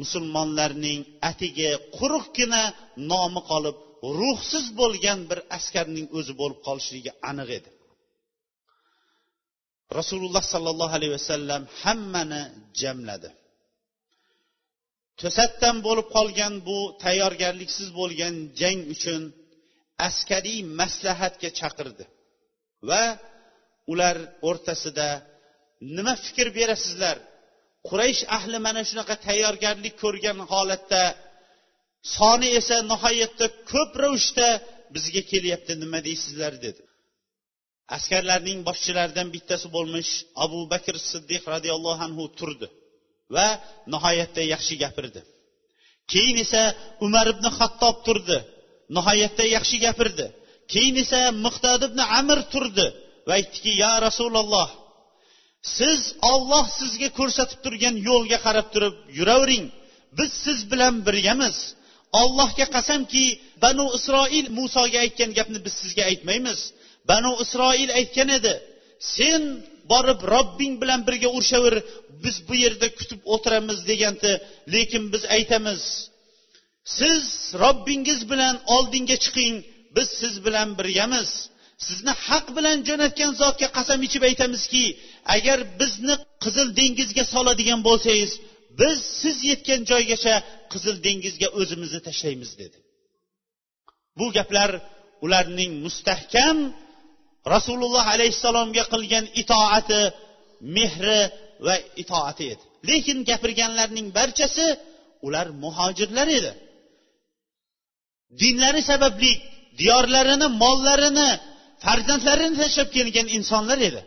musulmonlarning 0.00 1.00
atigi 1.30 1.70
quruqqina 1.98 2.62
nomi 3.10 3.40
qolib 3.50 3.76
ruhsiz 4.20 4.66
bo'lgan 4.80 5.18
bir 5.30 5.38
askarning 5.56 6.06
o'zi 6.18 6.32
bo'lib 6.40 6.58
qolishligi 6.66 7.12
aniq 7.30 7.48
edi. 7.58 7.70
Rasululloh 9.98 10.44
sollallohu 10.54 10.94
alayhi 10.98 11.14
vasallam 11.18 11.62
hammani 11.82 12.42
jamladi. 12.80 13.30
To'satdan 15.20 15.76
bo'lib 15.86 16.08
qolgan 16.16 16.54
bu 16.68 16.78
tayyorgarliksiz 17.04 17.88
bo'lgan 18.00 18.34
jang 18.60 18.80
uchun 18.94 19.22
askariy 20.08 20.60
maslahatga 20.80 21.50
chaqirdi 21.58 22.04
va 22.88 23.02
ular 23.92 24.16
o'rtasida 24.48 25.08
nima 25.96 26.14
fikr 26.24 26.46
berasizlar? 26.58 27.16
Quraysh 27.88 28.22
ahli 28.36 28.58
mana 28.66 28.82
shunaqa 28.88 29.14
tayyorgarlik 29.26 29.94
ko'rgan 30.02 30.38
holatda 30.52 31.02
soni 32.16 32.48
esa 32.60 32.76
nihoyatda 32.92 33.46
ko'p 33.72 33.92
ravishda 34.02 34.48
bizga 34.94 35.22
kelyapti 35.32 35.72
nima 35.82 35.98
deysizlar 36.06 36.52
dedi. 36.66 36.82
Askarlarning 37.96 38.58
boshchilaridan 38.68 39.28
bittasi 39.34 39.66
bo'lmish 39.76 40.12
abu 40.44 40.60
bakr 40.72 40.94
siddiq 41.10 41.42
roziyallohu 41.54 42.02
anhu 42.08 42.24
turdi 42.38 42.66
va 43.34 43.46
nihoyatda 43.94 44.42
yaxshi 44.54 44.74
gapirdi. 44.84 45.20
Keyin 46.12 46.36
esa 46.44 46.62
umar 47.06 47.26
ibn 47.34 47.46
xattob 47.58 47.96
turdi 48.06 48.38
nihoyatda 48.96 49.44
yaxshi 49.56 49.76
gapirdi. 49.86 50.26
Keyin 50.72 50.96
esa 51.04 51.20
miqdod 51.44 51.80
ibn 51.88 52.00
amir 52.18 52.40
turdi 52.52 52.86
va 53.26 53.32
aytdiki 53.38 53.72
ya 53.82 53.92
rasululloh 54.06 54.68
siz 55.78 56.00
olloh 56.32 56.64
sizga 56.78 57.08
ko'rsatib 57.18 57.58
turgan 57.64 57.96
yo'lga 58.08 58.38
qarab 58.46 58.66
turib 58.74 58.94
yuravering. 59.18 59.66
Biz 60.18 60.30
siz 60.44 60.58
bilan 60.72 60.94
birgamiz. 61.06 61.56
Allohga 62.20 62.66
qasamki 62.76 63.24
banu 63.64 63.86
isroil 63.98 64.46
musoga 64.58 64.98
aytgan 65.04 65.30
gapni 65.38 65.58
biz 65.66 65.74
sizga 65.82 66.02
aytmaymiz. 66.10 66.60
Banu 67.10 67.32
isroil 67.44 67.90
aytgan 67.98 68.28
edi 68.38 68.54
sen 69.16 69.42
borib 69.92 70.20
robbing 70.32 70.74
bilan 70.82 71.00
birga 71.08 71.28
urishaver 71.36 71.74
biz 72.24 72.36
bu 72.48 72.54
yerda 72.64 72.88
kutib 72.98 73.20
o'tiramiz 73.34 73.78
degandi. 73.90 74.32
Lekin 74.74 75.04
biz 75.12 75.22
aytamiz 75.36 75.82
siz 76.98 77.24
robbingiz 77.62 78.20
bilan 78.30 78.56
oldinga 78.74 79.16
chiqing 79.24 79.56
biz 79.96 80.08
siz 80.20 80.34
bilan 80.46 80.68
birgamiz. 80.78 81.30
Sizni 81.86 82.12
haq 82.26 82.46
bilan 82.56 82.78
jo'natgan 82.88 83.30
zotga 83.42 83.68
qasam 83.76 84.00
ichib 84.06 84.22
aytamizki 84.30 84.84
agar 85.36 85.58
bizni 85.80 86.14
qizil 86.44 86.68
dengizga 86.80 87.24
soladigan 87.34 87.80
bo'lsangiz 87.88 88.32
biz 88.80 88.98
siz 89.20 89.36
yetgan 89.50 89.80
joygacha 89.90 90.34
qizil 90.72 90.96
dengizga 91.06 91.48
o'zimizni 91.60 92.00
tashlaymiz 92.08 92.50
dedi. 92.62 92.78
Bu 94.18 94.26
gaplar 94.36 94.70
ularning 95.24 95.72
mustahkam 95.84 96.58
rasululloh 97.54 98.04
alayhissalomga 98.14 98.84
qilgan 98.92 99.24
itoati 99.42 100.02
mehri 100.76 101.20
va 101.66 101.74
itoati 102.02 102.44
edi. 102.52 102.64
Lekin 102.88 103.18
gapirganlarning 103.30 104.08
barchasi 104.18 104.66
ular 105.26 105.46
muhojirlar 105.64 106.28
edi. 106.38 106.52
Dinlari 108.40 108.82
sababli 108.90 109.32
diyorlarini 109.80 110.48
mollarini 110.62 111.30
farzandlarini 111.84 112.56
tashlab 112.62 112.88
kelgan 112.96 113.26
insonlar 113.36 113.78
edi. 113.88 114.02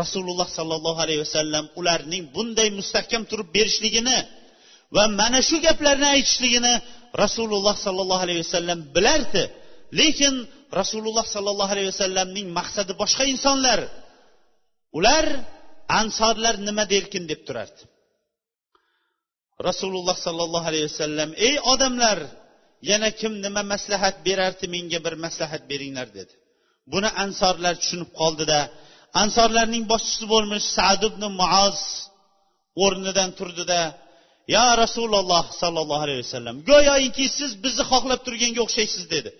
Rasululloh 0.00 0.48
sollallohu 0.58 1.00
alayhi 1.04 1.20
vasallam 1.26 1.64
ularning 1.80 2.24
bunday 2.34 2.68
mustahkam 2.78 3.22
turib 3.30 3.48
berishligini 3.56 4.18
va 4.96 5.04
mana 5.20 5.40
shu 5.48 5.56
gaplarni 5.66 6.08
aytishligini 6.16 6.74
rasululloh 7.24 7.76
sollallohu 7.86 8.22
alayhi 8.26 8.42
vasallam 8.46 8.78
bilardi. 8.96 9.44
Lekin 10.00 10.34
rasululloh 10.80 11.26
sollallohu 11.34 11.72
alayhi 11.74 11.90
vasallamning 11.94 12.46
maqsadi 12.58 12.92
boshqa 13.02 13.24
insonlar. 13.34 13.80
Ular 14.98 15.26
ansorlar 16.00 16.54
nima 16.68 16.84
derkin 16.94 17.24
deb 17.30 17.40
turardi. 17.46 17.82
Rasululloh 19.68 20.16
sollallohu 20.26 20.66
alayhi 20.70 20.86
vasallam 20.90 21.30
ey 21.46 21.54
odamlar 21.72 22.18
yana 22.90 23.08
kim 23.20 23.32
nima 23.44 23.62
maslahat 23.72 24.16
berardi 24.26 24.66
menga 24.74 24.98
bir 25.06 25.14
maslahat 25.24 25.62
beringlar 25.70 26.08
dedi. 26.18 26.34
Buni 26.92 27.10
ansorlar 27.24 27.74
tushunib 27.82 28.10
qoldida. 28.20 28.60
Ansorlarning 29.22 29.84
boshchisi 29.92 30.24
bo'lmish 30.32 30.66
sad 30.76 31.02
ibn 31.08 31.22
muoz 31.40 31.78
o'rnidan 32.84 33.30
turdida 33.38 33.80
yo 34.54 34.64
rasululloh 34.82 35.44
sollallohu 35.62 36.02
alayhi 36.06 36.22
vasallam 36.26 36.56
go'yoki 36.70 37.26
siz 37.38 37.50
bizni 37.64 37.84
xohlab 37.92 38.20
turganga 38.26 38.60
o'xshaysiz 38.66 39.04
dedi. 39.14 39.30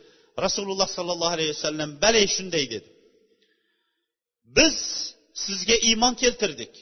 Rasululloh 0.45 0.89
sollallohu 0.97 1.35
alayhi 1.37 1.53
vasallam 1.57 1.91
bale 2.03 2.23
shunday 2.37 2.65
dedi. 2.75 2.89
Biz 4.57 4.77
sizga 5.45 5.77
iymon 5.89 6.15
keltirdik 6.23 6.73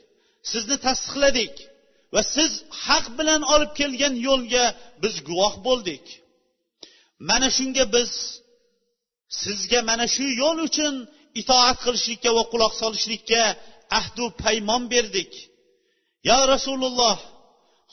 sizni 0.53 0.77
tasdiqladik 0.87 1.55
va 2.14 2.23
siz 2.35 2.53
haq 2.87 3.07
bilan 3.18 3.42
olib 3.55 3.73
kelgan 3.81 4.14
yo'lga 4.29 4.64
biz 5.03 5.14
guvoh 5.29 5.55
bo'ldik. 5.66 6.05
Mana 7.29 7.49
shunga 7.59 7.85
biz 7.97 8.11
sizga 9.43 9.81
mana 9.88 10.07
shu 10.14 10.25
yo'l 10.43 10.59
uchun 10.69 10.95
itoat 11.41 11.77
qilishlikka 11.85 12.31
va 12.37 12.43
quloq 12.53 12.73
solishlikka 12.83 13.43
ahdu 13.99 14.25
paymon 14.43 14.83
berdik. 14.95 15.33
Yo 16.29 16.38
rasululloh 16.55 17.17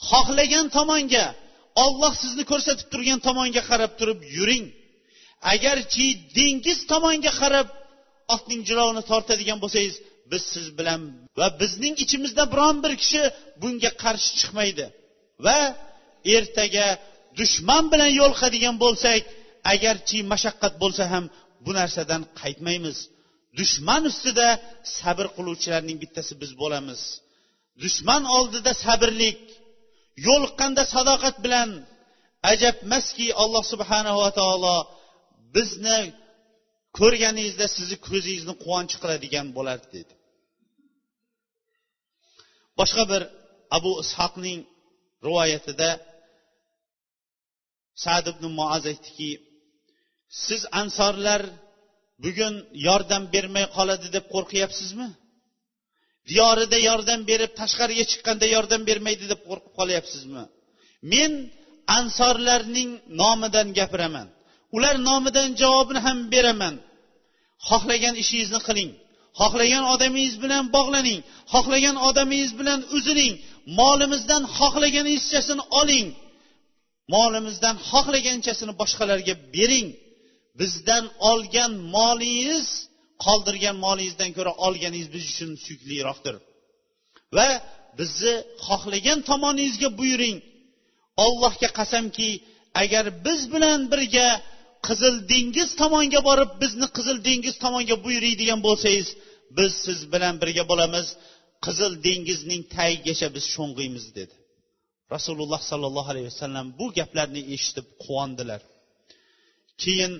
xohlagan 0.08 0.66
tomonga 0.76 1.26
olloh 1.84 2.12
sizni 2.22 2.44
ko'rsatib 2.50 2.86
turgan 2.92 3.20
tomonga 3.26 3.62
qarab 3.70 3.92
turib 4.00 4.20
yuring. 4.36 4.64
Agarchi 5.52 6.06
dengiz 6.38 6.78
tomonga 6.92 7.32
qarab 7.40 7.68
otning 8.34 8.60
jilovini 8.68 9.02
tortadigan 9.10 9.58
bo'lsangiz 9.64 9.96
biz 10.30 10.42
siz 10.54 10.66
bilan 10.78 11.00
va 11.38 11.46
bizning 11.60 11.94
ichimizda 12.04 12.44
biron 12.52 12.76
bir 12.84 12.92
kishi 13.02 13.22
bunga 13.62 13.90
qarshi 14.02 14.30
chiqmaydi. 14.38 14.86
Va 15.46 15.58
ertaga 16.36 16.86
dushman 17.38 17.84
bilan 17.92 18.10
yo'liqadigan 18.20 18.76
bo'lsak 18.84 19.22
agarchi 19.72 20.18
mashaqqat 20.32 20.74
bo'lsa 20.82 21.04
ham 21.12 21.24
bu 21.64 21.70
narsadan 21.78 22.22
qaytmaymiz. 22.40 22.98
Dushman 23.58 24.02
ustida 24.10 24.48
sabr 24.98 25.26
qiluvchilarning 25.36 25.98
bittasi 26.02 26.32
biz 26.42 26.52
bo'lamiz. 26.62 27.00
Dushman 27.82 28.22
oldida 28.36 28.72
sabrlik 28.84 29.40
yo'liqqanda 30.26 30.82
sadoqat 30.94 31.36
bilan 31.44 31.70
ajabmaski 32.52 33.26
alloh 33.42 33.64
subhanava 33.72 34.28
taolo 34.38 34.76
bizni 35.54 36.00
ko'rganingizda 36.98 37.66
sizni 37.76 37.96
ko'zingizni 38.08 38.54
quvonch 38.62 38.94
qiladigan 39.02 39.46
bo'lardi 39.56 39.88
dedi. 39.96 40.14
Boshqa 42.78 43.04
bir 43.12 43.22
abu 43.76 43.92
ishoqning 44.04 44.60
rivoyatida 45.26 45.90
sad 48.04 48.24
ibn 48.32 48.44
muaz 48.58 48.84
aytdiki 48.92 49.30
siz 50.28 50.62
ansorlar 50.80 51.42
bugun 52.24 52.54
yordam 52.86 53.22
bermay 53.34 53.66
qoladi 53.76 54.08
deb 54.16 54.24
qo'rqyapsizmi? 54.34 55.08
Diyorida 56.30 56.78
yordam 56.88 57.20
berib 57.30 57.52
tashqariga 57.60 58.04
chiqqanda 58.10 58.46
yordam 58.54 58.82
bermaydi 58.88 59.24
deb 59.32 59.40
qo'rqib 59.48 59.72
qolyapsizmi? 59.78 60.44
Men 61.12 61.32
ansorlarning 61.98 62.90
nomidan 63.20 63.68
gapiraman. 63.78 64.28
Ular 64.76 64.94
nomidan 65.08 65.48
javobini 65.60 66.00
ham 66.06 66.18
beraman. 66.34 66.74
Xohlagan 67.68 68.14
ishingizni 68.22 68.60
qiling. 68.68 68.90
Xohlagan 69.40 69.84
odamingiz 69.94 70.36
bilan 70.44 70.64
bog'laning. 70.76 71.20
Xohlagan 71.52 71.96
odamingiz 72.08 72.52
bilan 72.60 72.80
uziling 72.96 73.34
molimizdan 73.80 74.42
xohlaganingizchasini 74.58 75.64
oling. 75.80 76.06
Molimizdan 77.14 77.76
xohlaganchasini 77.90 78.72
boshqalarga 78.80 79.34
bering. 79.54 79.86
Bizdan 80.58 81.04
olgan 81.30 81.72
molingiz 81.96 82.66
qoldirgan 83.24 83.76
molingizdan 83.86 84.30
ko'ra 84.36 84.52
olganingiz 84.66 85.08
biz 85.14 85.24
uchun 85.32 85.50
suyukliroqdir. 85.64 86.34
Va 87.36 87.48
bizni 87.98 88.34
xohlagan 88.66 89.18
tomoningizga 89.30 89.88
buyuring. 90.00 90.38
Ollohga 91.24 91.68
qasamki 91.78 92.30
agar 92.82 93.04
biz 93.26 93.40
bilan 93.54 93.80
birga 93.92 94.28
qizil 94.86 95.14
dengiz 95.32 95.70
tomonga 95.80 96.20
borib 96.28 96.50
bizni 96.62 96.86
qizil 96.96 97.18
dengiz 97.28 97.54
tomonga 97.64 97.96
buyuriydigan 98.04 98.60
bo'lsangiz 98.66 99.08
biz 99.58 99.72
siz 99.86 100.00
bilan 100.12 100.34
birga 100.42 100.64
bo'lamiz. 100.70 101.06
Qizil 101.66 101.92
dengizning 102.06 102.62
tagigacha 102.76 103.28
biz 103.36 103.44
sho'ng'iymiz 103.54 104.06
dedi. 104.18 104.34
Rasululloh 105.14 105.60
sollallohu 105.70 106.08
alayhi 106.12 106.28
vasallam 106.32 106.66
bu 106.78 106.86
gaplarni 106.98 107.42
eshitib 107.54 107.86
quvondilar 108.04 108.60
keyin 109.82 110.12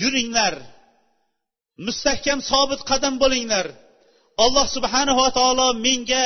yuringlar. 0.00 0.54
Mustahkam 1.86 2.40
sobit 2.50 2.80
qadam 2.90 3.14
bo'linglar. 3.22 3.66
Alloh 4.44 4.66
subhanava 4.76 5.26
taolo 5.38 5.68
menga 5.86 6.24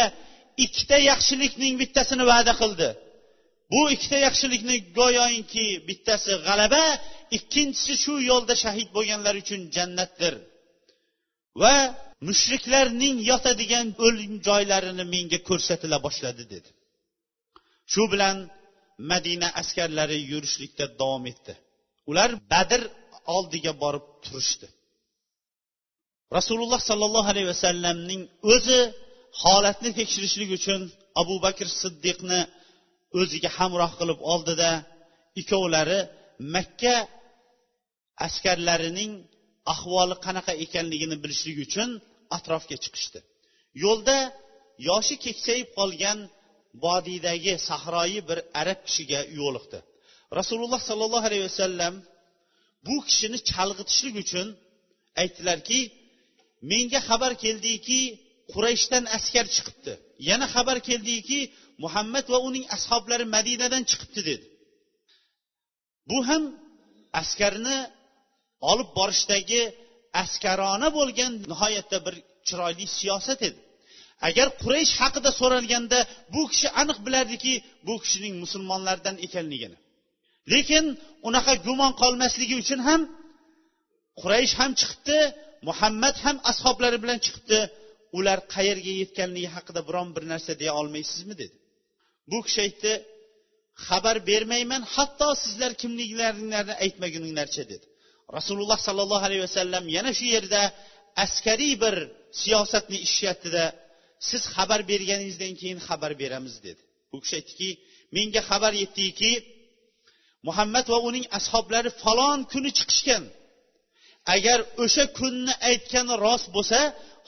ikkita 0.64 0.96
yaxshilikning 1.10 1.74
bittasini 1.82 2.24
va'da 2.30 2.52
qildi. 2.60 2.88
Bu 3.72 3.80
ikkita 3.94 4.18
yaxshilikni 4.26 4.76
go'yoki 4.98 5.66
bittasi 5.88 6.32
g'alaba 6.46 6.84
ikkinchisi 7.36 7.94
shu 8.02 8.14
yo'lda 8.30 8.54
shahid 8.62 8.88
bo'lganlar 8.96 9.34
uchun 9.42 9.60
jannatdir. 9.76 10.34
Va 11.62 11.76
mushriklarning 12.28 13.16
yotadigan 13.30 13.86
o'lim 14.06 14.32
joylarini 14.46 15.04
menga 15.14 15.38
ko'rsatila 15.48 15.98
boshladi 16.06 16.44
dedi. 16.54 16.70
Shu 17.92 18.02
bilan 18.12 18.36
madina 19.10 19.48
askarlari 19.60 20.18
yurishlikda 20.32 20.84
davom 21.00 21.24
etdi. 21.32 21.52
Ular 22.10 22.30
badr 22.52 22.82
oldiga 23.35 23.72
borib 23.83 24.06
turishdi. 24.24 24.66
Rasululloh 26.37 26.80
sollallohu 26.90 27.28
alayhi 27.33 27.48
vasallamning 27.54 28.22
o'zi 28.54 28.80
holatni 29.42 29.90
tekshirishlik 29.98 30.50
uchun 30.59 30.80
abu 31.22 31.35
bakr 31.44 31.66
siddiqni 31.83 32.40
o'ziga 33.20 33.50
hamroh 33.59 33.92
qilib 34.00 34.18
oldida 34.33 34.70
ikkovlari 35.40 36.00
makka 36.54 36.96
askarlarining 38.26 39.12
ahvoli 39.74 40.16
qanaqa 40.26 40.52
ekanligini 40.64 41.16
bilishlik 41.22 41.56
uchun 41.66 41.88
atrofga 42.37 42.76
chiqishdi. 42.85 43.18
Yo'lda 43.85 44.18
yoshi 44.88 45.14
keksayib 45.24 45.68
qolgan 45.78 46.18
vodiydagi 46.85 47.52
sahroyi 47.68 48.20
bir 48.28 48.38
arab 48.61 48.78
kishiga 48.87 49.20
yo'liqdi. 49.40 49.78
Rasululloh 50.38 50.80
sollallohu 50.88 51.26
alayhi 51.30 51.46
vasallam 51.50 51.94
bu 52.86 52.96
kishini 53.08 53.38
chalg'itishlik 53.50 54.14
uchun 54.24 54.46
aytdilarki 55.22 55.80
menga 56.70 57.00
xabar 57.08 57.32
keldiki 57.44 58.00
qurayshdan 58.52 59.04
askar 59.16 59.46
chiqibdi. 59.54 59.92
Yana 60.28 60.46
xabar 60.54 60.78
keldiki 60.88 61.40
muhammad 61.84 62.26
va 62.32 62.38
uning 62.48 62.64
ashoblari 62.76 63.26
madinadan 63.36 63.82
chiqibdi 63.90 64.20
dedi. 64.30 64.46
Bu 66.10 66.18
ham 66.28 66.42
askarni 67.20 67.78
olib 68.70 68.90
borishdagi 68.98 69.62
askarona 70.22 70.88
bo'lgan 70.98 71.32
nihoyatda 71.50 71.98
bir 72.06 72.14
chiroyli 72.46 72.86
siyosat 72.98 73.40
edi. 73.48 73.60
Agar 74.28 74.48
quraysh 74.62 74.92
haqida 75.00 75.30
so'ralganda 75.40 75.98
bu 76.34 76.42
kishi 76.52 76.68
aniq 76.80 76.98
bilardiki 77.06 77.52
bu 77.86 77.94
kishining 78.02 78.34
musulmonlardan 78.42 79.16
ekanligini. 79.26 79.76
Lekin 80.52 80.84
unaqa 81.28 81.52
gumon 81.66 81.92
qolmasligi 82.02 82.54
uchun 82.62 82.80
ham 82.88 83.00
quraysh 84.20 84.54
ham 84.60 84.70
chiqibdi 84.80 85.18
muhammad 85.68 86.16
ham 86.24 86.36
ashoblari 86.50 86.98
bilan 87.02 87.18
chiqibdi. 87.24 87.60
Ular 88.18 88.38
qayerga 88.54 88.92
yetganligi 89.02 89.48
haqida 89.56 89.80
biron 89.88 90.08
bir 90.16 90.24
narsa 90.32 90.52
deya 90.60 90.72
olmaysizmi 90.80 91.34
dedi. 91.42 91.56
Bu 92.30 92.38
kishi 92.46 92.60
aytdi 92.66 92.92
xabar 93.86 94.16
bermayman 94.30 94.82
hatto 94.94 95.28
sizlar 95.42 95.72
kimliklaringlarni 95.82 96.74
aytmaguninglarcha 96.84 97.62
dedi. 97.72 97.86
Rasululloh 98.36 98.78
sollallohu 98.86 99.24
alayhi 99.28 99.44
vasallam 99.48 99.84
yana 99.96 100.12
shu 100.18 100.26
yerda 100.34 100.62
askariy 101.24 101.74
bir 101.84 101.94
siyosatni 102.42 102.98
ishlatdida 103.06 103.64
siz 104.28 104.42
xabar 104.54 104.80
berganingizdan 104.90 105.52
keyin 105.60 105.78
xabar 105.88 106.12
beramiz 106.22 106.54
dedi. 106.66 106.82
U 107.14 107.16
kishi 107.22 107.34
aytdiki 107.40 107.70
menga 108.16 108.42
xabar 108.50 108.72
yetdiki 108.82 109.32
muhammad 110.48 110.87
va 110.92 110.98
uning 111.09 111.24
ashoblari 111.38 111.90
falon 112.03 112.38
kuni 112.53 112.70
chiqishgan. 112.79 113.24
Agar 114.35 114.59
o'sha 114.85 115.05
kunni 115.18 115.53
aytgani 115.70 116.14
rost 116.24 116.46
bo'lsa 116.57 116.79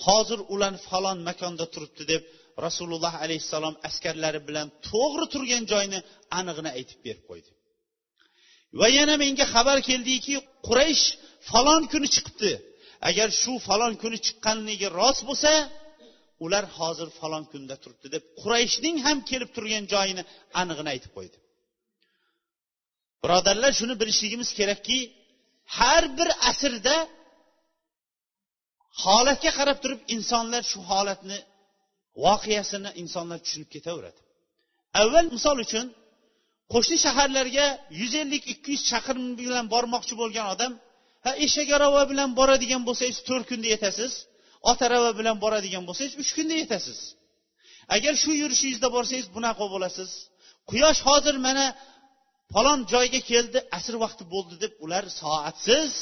hozir 0.04 0.40
ular 0.54 0.74
falon 0.88 1.18
makonda 1.28 1.66
turibdi 1.74 2.04
deb 2.12 2.22
rasululloh 2.66 3.14
alayhissalom 3.24 3.74
askarlari 3.88 4.40
bilan 4.48 4.66
to'g'ri 4.88 5.26
turgan 5.34 5.64
joyni 5.72 5.98
anig'ini 6.38 6.70
aytib 6.78 6.98
berib 7.06 7.24
qo'ydi. 7.30 7.50
Va 8.80 8.88
yana 8.98 9.14
menga 9.22 9.46
xabar 9.54 9.78
keldiki 9.88 10.34
quraysh 10.66 11.04
falon 11.50 11.82
kuni 11.92 12.08
chiqibdi. 12.14 12.52
Agar 13.08 13.28
shu 13.40 13.52
falon 13.68 13.92
kuni 14.02 14.18
chiqqanligi 14.26 14.88
rost 15.00 15.22
bo'lsa 15.28 15.52
ular 16.44 16.64
hozir 16.78 17.08
falon 17.20 17.44
kunda 17.52 17.74
turibdi 17.82 18.08
deb 18.14 18.24
qurayshning 18.40 18.96
ham 19.06 19.18
kelib 19.30 19.50
turgan 19.56 19.84
joyini 19.92 20.22
anig'ini 20.60 20.90
aytib 20.94 21.12
qo'ydi. 21.18 21.36
Birodarlar 23.22 23.72
shuni 23.78 23.94
bilishligimiz 24.00 24.50
kerakki 24.58 24.98
har 25.78 26.04
bir 26.18 26.28
asrda 26.50 26.96
holatga 29.04 29.50
qarab 29.58 29.78
turib 29.82 30.00
insonlar 30.14 30.62
shu 30.70 30.78
holatni 30.90 31.38
voqeasini 32.24 32.90
insonlar 33.02 33.38
tushunib 33.44 33.70
ketaveradi. 33.74 34.20
Avval 35.00 35.26
misol 35.36 35.56
uchun 35.66 35.86
qo'shni 36.72 36.96
shaharlarga 37.04 37.66
yuz 38.00 38.12
ellik 38.22 38.42
ikki 38.52 38.68
yuz 38.74 38.82
chaqirim 38.90 39.26
bilan 39.40 39.64
bormoqchi 39.74 40.14
bo'lgan 40.22 40.46
odam 40.54 40.72
ha 41.24 41.30
eshak 41.44 41.68
arava 41.76 42.02
bilan 42.10 42.30
boradigan 42.38 42.82
bo'lsangiz 42.88 43.18
to'rt 43.28 43.44
kunda 43.50 43.68
yetasiz 43.74 44.12
ot 44.70 44.80
arava 44.86 45.10
bilan 45.20 45.36
boradigan 45.44 45.84
bo'lsangiz 45.88 46.14
uch 46.22 46.30
kunda 46.36 46.54
yetasiz. 46.62 46.98
Agar 47.96 48.14
shu 48.22 48.30
yurishingizda 48.42 48.88
borsangiz 48.96 49.26
bunaqa 49.36 49.64
bo'lasiz. 49.74 50.10
Quyosh 50.70 51.00
hozir 51.08 51.36
mana 51.46 51.64
falon 52.54 52.80
joyga 52.92 53.20
keldi 53.30 53.58
asr 53.78 53.94
vaqti 54.04 54.24
bo'ldi 54.34 54.54
deb 54.64 54.72
ular 54.84 55.04
soatsiz 55.20 55.92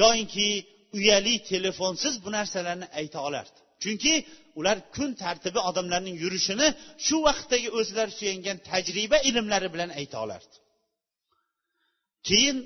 yoyinki 0.00 0.48
uyali 0.96 1.34
telefonsiz 1.52 2.14
bu 2.24 2.28
narsalarni 2.36 2.86
ayta 3.00 3.18
olardi. 3.28 3.58
Chunki 3.82 4.14
ular 4.58 4.78
kun 4.94 5.10
tartibi 5.22 5.60
odamlarning 5.70 6.16
yurishini 6.24 6.68
shu 7.06 7.16
vaqtdagi 7.28 7.68
o'zlari 7.78 8.12
suyangan 8.18 8.58
tajriba 8.70 9.18
ilmlari 9.28 9.68
bilan 9.74 9.90
ayta 10.00 10.16
olardi. 10.24 10.54
Keyin 12.28 12.58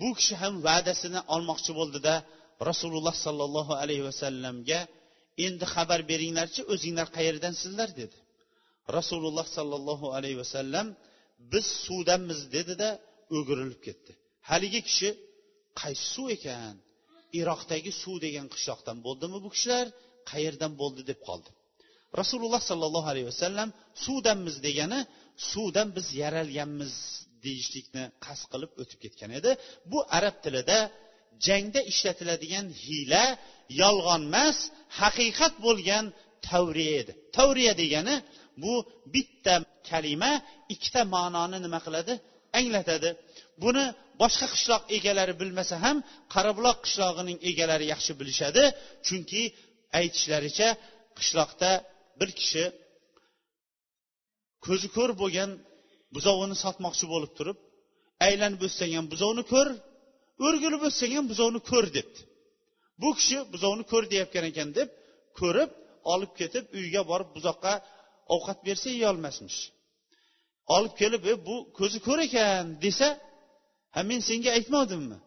bu 0.00 0.08
kishi 0.18 0.34
ham 0.42 0.54
va'dasini 0.68 1.20
olmoqchi 1.34 1.72
bo'ldida 1.78 2.14
rasululloh 2.70 3.16
sollallohu 3.26 3.72
alayhi 3.82 4.04
vasallamga 4.10 4.80
endi 5.46 5.64
xabar 5.74 6.00
beringlarchi 6.10 6.60
o'zinglar 6.72 7.08
qayerdansizlar? 7.16 7.88
dedi. 8.00 8.16
Rasululloh 8.98 9.46
sollallohu 9.56 10.06
alayhi 10.16 10.38
vasallam 10.42 10.86
biz 11.52 11.66
suvdanmiz 11.84 12.40
dedida 12.56 12.88
o'girilib 13.36 13.80
ketdi. 13.86 14.12
Haligi 14.50 14.80
kishi 14.88 15.08
qaysi 15.80 16.04
suv 16.14 16.28
ekan? 16.36 16.74
Iroqdagi 17.40 17.92
suv 18.02 18.16
degan 18.26 18.46
qishloqdan 18.54 18.98
bo'ldimi 19.06 19.38
bu 19.44 19.48
kishilar? 19.54 19.86
Qayerdan 20.30 20.72
bo'ldi? 20.80 21.02
deb 21.10 21.20
qoldi. 21.28 21.50
Rasululloh 22.20 22.62
sollallohu 22.70 23.08
alayhi 23.12 23.28
vasallam 23.32 23.68
suvdanmiz 24.04 24.56
degani 24.66 25.00
suvdan 25.50 25.88
biz 25.96 26.06
yaralganmiz 26.22 26.94
deyishlikni 27.44 28.04
qasd 28.24 28.46
qilib 28.52 28.70
o'tib 28.82 28.98
ketgan 29.04 29.30
edi. 29.38 29.50
Bu 29.90 29.98
arab 30.18 30.36
tilida 30.44 30.78
jangda 31.46 31.80
ishlatiladigan 31.92 32.66
hiyla 32.84 33.24
yolg'on 33.82 34.22
emas 34.30 34.58
haqiqat 35.00 35.54
bo'lgan 35.66 36.04
tavriya 36.48 36.94
edi. 37.02 37.12
Tavriya 37.36 37.72
degani 37.82 38.16
bu 38.62 38.74
bitta 39.14 39.54
kalima 39.90 40.32
ikkita 40.74 41.00
ma'noni 41.14 41.58
nima 41.64 41.80
qiladi? 41.86 42.12
Anglatadi. 42.58 43.10
Buni 43.62 43.84
boshqa 44.22 44.46
qishloq 44.54 44.82
egalari 44.96 45.34
bilmasa 45.40 45.74
ham 45.84 45.96
qarabuloq 46.34 46.78
qishlog'ining 46.86 47.38
egalari 47.50 47.86
yaxshi 47.92 48.12
bilishadi. 48.20 48.62
Chunki 49.06 49.42
aytishlaricha 49.98 50.68
qishloqda 51.18 51.70
bir 52.20 52.30
kishi 52.40 52.64
ko'zi 54.66 54.88
ko'r 54.96 55.10
bo'lgan 55.22 55.50
buzovini 56.16 56.56
sotmoqchi 56.64 57.06
bo'lib 57.12 57.32
turib 57.38 57.58
aylanib 58.26 58.60
o'sgan 58.68 59.04
buzovni 59.12 59.44
ko'r 59.52 59.68
o'rgilib 60.46 60.82
o'tsang 60.88 61.12
ham 61.16 61.26
buzovni 61.32 61.60
ko'r 61.70 61.86
debdi 61.96 62.20
bu 63.02 63.10
kishi 63.18 63.38
buzovni 63.54 63.84
ko'r 63.92 64.04
deyayotgan 64.12 64.44
ekan 64.50 64.68
deb 64.78 64.88
ko'rib 65.40 65.70
olib 66.12 66.32
ketib 66.40 66.64
uyiga 66.78 67.02
borib 67.10 67.30
buzoqqa 67.36 67.72
ovqat 68.34 68.58
bersa 68.66 68.88
yeyolmasmish. 68.96 69.58
Olib 70.76 70.94
kelib 71.00 71.22
e, 71.32 71.34
bu 71.46 71.56
ko'zi 71.78 71.98
ko'r 72.06 72.20
ekan 72.26 72.66
desa 72.84 73.08
ha 73.94 74.00
men 74.10 74.20
senga 74.28 74.50
aytmadimmi 74.58 75.18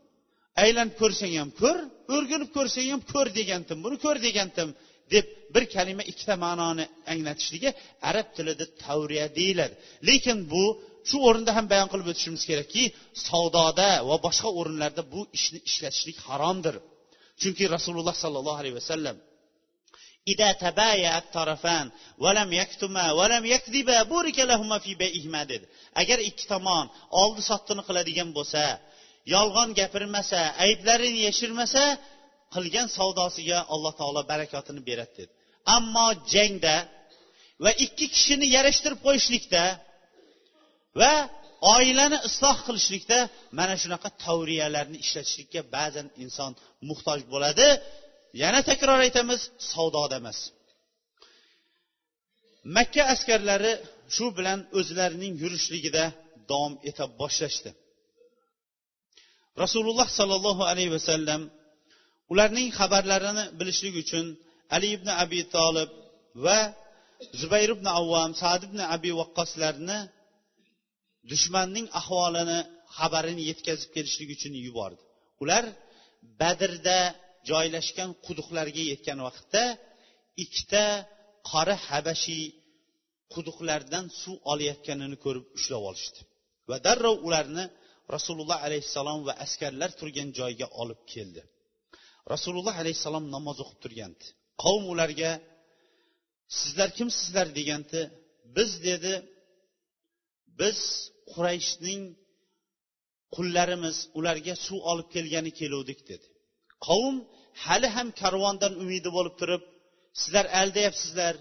aylanib 0.64 0.96
ko'rsang 1.02 1.34
ham 1.40 1.50
ko'r 1.62 1.78
o'rgilib 2.16 2.50
ko'rsang 2.58 2.88
ham 2.94 3.02
ko'r 3.14 3.28
degandim 3.40 3.78
buni 3.86 3.98
ko'r 4.06 4.18
degandim 4.28 4.70
deb 5.14 5.26
bir 5.56 5.64
kalima 5.76 6.04
ikkita 6.12 6.36
ma'noni 6.46 6.86
anglatishligi 7.14 7.70
arab 8.10 8.28
tilida 8.38 8.66
tavriya 8.84 9.28
deyiladi. 9.40 9.76
Lekin 10.10 10.38
bu 10.54 10.64
shu 11.10 11.18
o'rinda 11.28 11.52
ham 11.58 11.66
bayon 11.74 11.90
qilib 11.92 12.08
o'tishimiz 12.12 12.44
kerakki 12.50 12.84
savdoda 13.28 13.90
va 14.10 14.16
boshqa 14.26 14.50
o'rinlarda 14.60 15.04
bu 15.14 15.22
ishni 15.38 15.60
ishlatishlik 15.70 16.18
haromdir. 16.28 16.76
Chunki 17.42 17.64
rasululloh 17.76 18.16
sollallohu 18.24 18.60
alayhi 18.62 18.78
vasallam 18.82 19.18
إذا 20.29 20.53
تبايع 20.53 21.19
الطرفان 21.19 21.91
ولم 22.19 22.53
يكتما 22.53 23.13
ولم 23.13 23.45
يكذبا 23.47 24.03
بورك 24.03 24.39
لهما 24.39 24.79
في 24.79 24.95
بيئهما 24.95 25.43
dedi 25.51 25.67
agar 26.01 26.19
ikki 26.29 26.45
tomon 26.53 26.87
oldi 27.23 27.43
sottini 27.51 27.83
qiladigan 27.89 28.31
bo'lsa 28.39 28.63
yolg'on 29.35 29.71
gapirmasa 29.81 30.41
ayblarini 30.65 31.21
yashirmasa 31.29 31.85
qilgan 32.55 32.89
savdosiga 32.99 33.59
alloh 33.75 33.93
taolo 34.01 34.21
barakotini 34.33 34.81
beradi 34.89 35.13
dedi 35.19 35.33
ammo 35.77 36.09
jangda 36.35 36.77
va 37.65 37.71
ikki 37.85 38.07
kishini 38.15 38.47
yarashtirib 38.57 39.01
qo'yishlikda 39.07 39.65
va 41.01 41.13
oilani 41.75 42.19
isloh 42.29 42.57
qilishlikda 42.67 43.19
mana 43.59 43.75
shunaqa 43.83 44.09
tavriyalarni 44.25 44.99
ishlatishlikka 45.05 45.61
ba'zan 45.77 46.07
inson 46.25 46.53
muhtoj 46.89 47.21
bo'ladi 47.33 47.69
yana 48.42 48.60
takror 48.70 49.00
aytamiz 49.06 49.42
savdoda 49.72 50.16
emas. 50.22 50.40
Makka 52.76 53.04
askarlari 53.14 53.74
shu 54.16 54.26
bilan 54.38 54.60
o'zlarining 54.80 55.34
yurishligida 55.44 56.04
davom 56.50 56.74
eta 56.90 57.04
boshlashdi. 57.20 57.72
Rasululloh 59.64 60.08
sollallohu 60.20 60.64
alayhi 60.72 60.92
vasallam 60.98 61.42
ularning 62.32 62.68
xabarlarini 62.80 63.46
bilishlik 63.60 63.96
uchun 64.04 64.26
ali 64.76 64.88
ibn 64.98 65.10
abi 65.24 65.40
tolib 65.56 65.90
va 66.46 66.60
zubayr 67.42 67.70
ibn 67.76 67.88
avvam 68.00 68.32
sad 68.42 68.62
ibn 68.68 68.80
abi 68.96 69.12
vaqqoslarni 69.20 70.00
dushmanning 71.32 71.88
ahvolini 72.00 72.60
xabarini 72.98 73.44
yetkazib 73.50 73.90
kelishlik 73.96 74.30
uchun 74.36 74.54
yubordi. 74.66 75.02
Ular 75.44 75.64
badrda 76.42 77.00
joylashgan 77.50 78.10
quduqlarga 78.26 78.84
yetgan 78.92 79.20
vaqtda 79.28 79.64
ikkita 80.44 80.86
qora 81.50 81.76
habashiy 81.90 82.46
quduqlardan 83.34 84.06
suv 84.22 84.38
olayotganini 84.52 85.18
ko'rib 85.26 85.46
ushlab 85.58 85.84
olishdi. 85.90 86.20
Va 86.70 86.78
darrov 86.86 87.16
ularni 87.28 87.66
rasululloh 88.16 88.60
alayhissalom 88.68 89.20
va 89.28 89.34
askarlar 89.46 89.92
turgan 90.00 90.30
joyga 90.40 90.68
olib 90.82 91.02
keldi. 91.14 91.42
Rasululloh 92.34 92.76
alayhissalom 92.84 93.26
namoz 93.36 93.58
o'qib 93.64 93.80
turgandi. 93.84 94.26
Qavm 94.64 94.84
ularga 94.94 95.32
sizlar 96.60 96.90
kimsizlar 96.98 97.48
deganda 97.58 98.02
biz 98.56 98.72
dedi. 98.88 99.14
Biz 100.60 100.80
qurayshning 101.32 102.02
qullarimiz 103.36 103.98
ularga 104.20 104.54
suv 104.66 104.80
olib 104.92 105.08
kelgani 105.16 105.52
keluvdik 105.60 106.00
dedi. 106.12 106.28
Qavm 106.88 107.16
hali 107.66 107.88
ham 107.96 108.08
karvondan 108.22 108.74
umidi 108.84 109.10
bo'lib 109.18 109.36
turib 109.42 109.64
sizlar 110.22 110.46
aldayapsizlar 110.62 111.36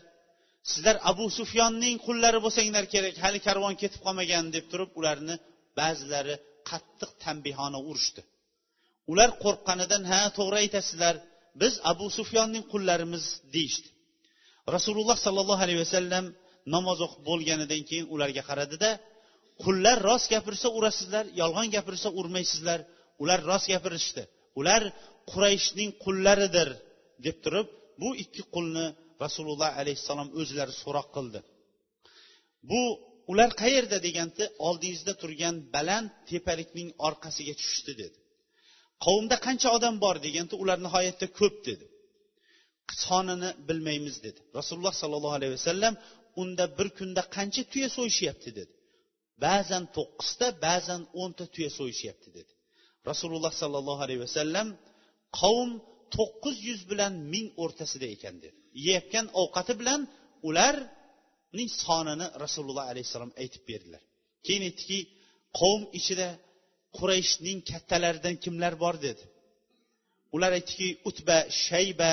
sizlar 0.70 0.96
abu 1.10 1.26
sufyonning 1.38 1.96
qullari 2.06 2.38
bo'lsanglar 2.44 2.84
kerak 2.94 3.14
hali 3.24 3.38
karvon 3.46 3.74
ketib 3.82 4.00
qolmagan 4.06 4.44
deb 4.56 4.64
turib 4.72 4.90
ularni 4.98 5.34
ba'zilari 5.78 6.34
qattiq 6.70 7.10
tanbihona 7.24 7.78
urishdi. 7.90 8.22
Ular 9.12 9.30
qo'rqqanidan 9.44 10.02
ha 10.10 10.20
to'g'ri 10.38 10.56
aytasizlar 10.64 11.14
biz 11.62 11.74
abu 11.92 12.06
sufyonning 12.18 12.64
qullarimiz 12.72 13.24
deyishdi. 13.54 13.88
Rasululloh 14.74 15.16
sollallohu 15.26 15.62
alayhi 15.66 15.80
vasallam 15.84 16.24
namoz 16.74 16.98
o'qib 17.06 17.20
bo'lganidan 17.30 17.82
keyin 17.88 18.06
ularga 18.14 18.42
qaradida 18.50 18.90
qullar 19.64 19.96
rost 20.08 20.26
gapirsa 20.34 20.68
urasizlar 20.78 21.24
yolg'on 21.40 21.68
gapirsa 21.76 22.08
urmaysizlar 22.20 22.80
ular 23.22 23.40
rost 23.50 23.66
gapirishdi. 23.72 24.22
Ular 24.60 24.82
qurayshning 25.32 25.90
qullaridir 26.04 26.68
deb 27.26 27.36
turib 27.44 27.68
bu 28.00 28.08
ikki 28.22 28.42
qulni 28.54 28.86
rasululloh 29.24 29.70
alayhissalom 29.80 30.28
o'zlari 30.40 30.74
so'roq 30.82 31.08
qildi. 31.16 31.40
Bu 32.70 32.82
ular 33.32 33.50
qayerda 33.62 33.98
deganda 34.06 34.44
oldingizda 34.68 35.12
turgan 35.22 35.56
baland 35.74 36.08
tepalikning 36.30 36.88
orqasiga 37.08 37.54
tushishdi 37.60 37.92
dedi. 38.02 38.18
Qavmda 39.04 39.36
qancha 39.46 39.68
odam 39.76 39.94
bor 40.04 40.16
deganda 40.26 40.54
ular 40.62 40.78
nihoyatda 40.86 41.26
ko'p 41.38 41.56
dedi. 41.68 41.86
Sonini 43.04 43.50
bilmaymiz 43.68 44.16
dedi. 44.26 44.40
Rasululloh 44.58 44.94
sollallohu 45.02 45.36
alayhi 45.38 45.54
vasallam 45.58 45.94
unda 46.42 46.64
bir 46.78 46.88
kunda 46.98 47.22
qancha 47.36 47.62
tuya 47.72 47.88
so'yishyapti 47.96 48.50
dedi. 48.58 48.72
Ba'zan 49.44 49.84
to'qqizta 49.96 50.46
ba'zan 50.66 51.02
o'nta 51.22 51.44
tuya 51.54 51.70
so'yishyapti 51.78 52.28
dedi. 52.38 52.52
Rasululloh 53.10 53.52
sollallohu 53.62 54.00
alayhi 54.06 54.22
vasallam 54.26 54.66
qavm 55.40 55.70
to'qqiz 56.16 56.56
yuz 56.68 56.80
bilan 56.90 57.12
ming 57.32 57.48
o'rtasida 57.62 58.06
ekan 58.14 58.36
dedi. 58.44 58.58
Yeyotgan 58.86 59.26
ovqati 59.42 59.72
bilan 59.80 60.00
ularning 60.48 61.70
sonini 61.82 62.26
rasululloh 62.44 62.84
alayhissalom 62.92 63.32
aytib 63.42 63.62
berdilar. 63.70 64.02
Keyin 64.46 64.62
aytdiki 64.68 64.98
qavm 65.58 65.82
ichida 65.98 66.28
qurayshning 66.96 67.58
kattalaridan 67.70 68.36
kimlar 68.44 68.74
bor 68.84 68.94
dedi. 69.06 69.24
Ular 70.36 70.52
aytdiki 70.58 70.88
utba 71.08 71.38
shayba 71.64 72.12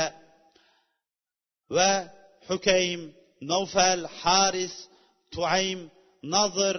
va 1.75 1.91
hukaym 2.49 3.01
navfal 3.51 4.01
haris 4.21 4.75
tuaym 5.33 5.81
nozir 6.35 6.77